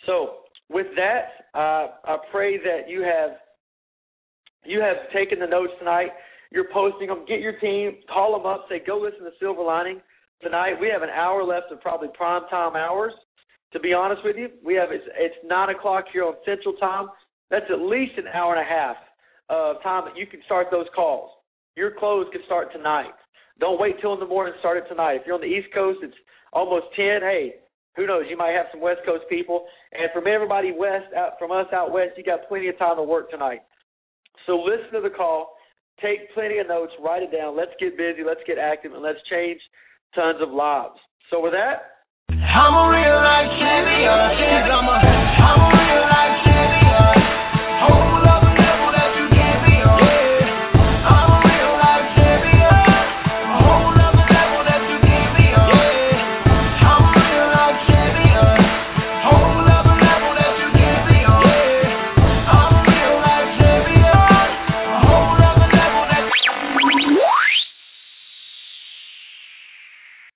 So 0.06 0.44
with 0.68 0.86
that, 0.96 1.58
uh, 1.58 1.88
I 2.04 2.16
pray 2.30 2.58
that 2.58 2.88
you 2.88 3.02
have 3.02 3.30
you 4.66 4.80
have 4.80 4.96
taken 5.12 5.38
the 5.38 5.46
notes 5.46 5.72
tonight. 5.78 6.08
You're 6.50 6.68
posting 6.72 7.08
them. 7.08 7.24
Get 7.28 7.40
your 7.40 7.58
team, 7.58 7.98
call 8.12 8.36
them 8.36 8.46
up, 8.46 8.66
say 8.68 8.80
go 8.84 8.98
listen 8.98 9.24
to 9.24 9.30
Silver 9.38 9.62
Lining 9.62 10.00
tonight. 10.42 10.74
We 10.80 10.88
have 10.88 11.02
an 11.02 11.10
hour 11.10 11.44
left 11.44 11.70
of 11.70 11.80
probably 11.80 12.08
prime 12.14 12.42
time 12.50 12.76
hours. 12.76 13.12
To 13.72 13.80
be 13.80 13.92
honest 13.92 14.22
with 14.24 14.36
you, 14.36 14.48
we 14.64 14.74
have 14.74 14.90
it's, 14.92 15.04
it's 15.16 15.34
nine 15.44 15.70
o'clock 15.70 16.04
here 16.12 16.24
on 16.24 16.34
Central 16.46 16.74
Time. 16.74 17.08
That's 17.50 17.66
at 17.70 17.80
least 17.80 18.12
an 18.16 18.28
hour 18.32 18.54
and 18.54 18.64
a 18.64 18.68
half 18.68 18.96
of 19.48 19.82
time 19.82 20.04
that 20.06 20.16
you 20.16 20.26
can 20.26 20.40
start 20.46 20.68
those 20.70 20.86
calls. 20.94 21.30
Your 21.76 21.90
close 21.98 22.26
can 22.32 22.42
start 22.46 22.72
tonight. 22.72 23.12
Don't 23.60 23.80
wait 23.80 24.00
till 24.00 24.14
in 24.14 24.20
the 24.20 24.26
morning. 24.26 24.54
Start 24.58 24.78
it 24.78 24.84
tonight. 24.88 25.14
If 25.14 25.22
you're 25.26 25.36
on 25.36 25.40
the 25.40 25.46
East 25.46 25.68
Coast, 25.72 26.00
it's 26.02 26.16
almost 26.52 26.86
ten. 26.96 27.20
Hey, 27.22 27.54
who 27.96 28.06
knows? 28.06 28.24
You 28.28 28.36
might 28.36 28.52
have 28.52 28.66
some 28.72 28.80
West 28.80 29.00
Coast 29.06 29.24
people. 29.28 29.66
And 29.92 30.10
from 30.12 30.26
everybody 30.26 30.72
west, 30.72 31.06
out 31.16 31.38
from 31.38 31.52
us 31.52 31.66
out 31.72 31.92
west, 31.92 32.16
you 32.16 32.24
got 32.24 32.48
plenty 32.48 32.68
of 32.68 32.78
time 32.78 32.96
to 32.96 33.02
work 33.02 33.30
tonight. 33.30 33.62
So 34.46 34.58
listen 34.58 34.92
to 34.94 35.00
the 35.00 35.14
call. 35.14 35.54
Take 36.02 36.34
plenty 36.34 36.58
of 36.58 36.66
notes. 36.66 36.92
Write 36.98 37.22
it 37.22 37.30
down. 37.30 37.56
Let's 37.56 37.70
get 37.78 37.96
busy. 37.96 38.24
Let's 38.26 38.42
get 38.46 38.58
active, 38.58 38.92
and 38.92 39.02
let's 39.02 39.22
change 39.30 39.60
tons 40.14 40.42
of 40.42 40.50
lives. 40.50 40.98
So 41.30 41.40
with 41.40 41.52
that, 41.52 42.02
I'm 42.28 42.74
a 42.74 42.86
real 42.90 43.18
life 43.22 43.50
champion. 43.62 44.10
I'm 44.10 44.90
a, 44.90 44.98
I'm 44.98 45.60
a 45.62 45.70
real 45.70 46.02
life. 46.10 46.33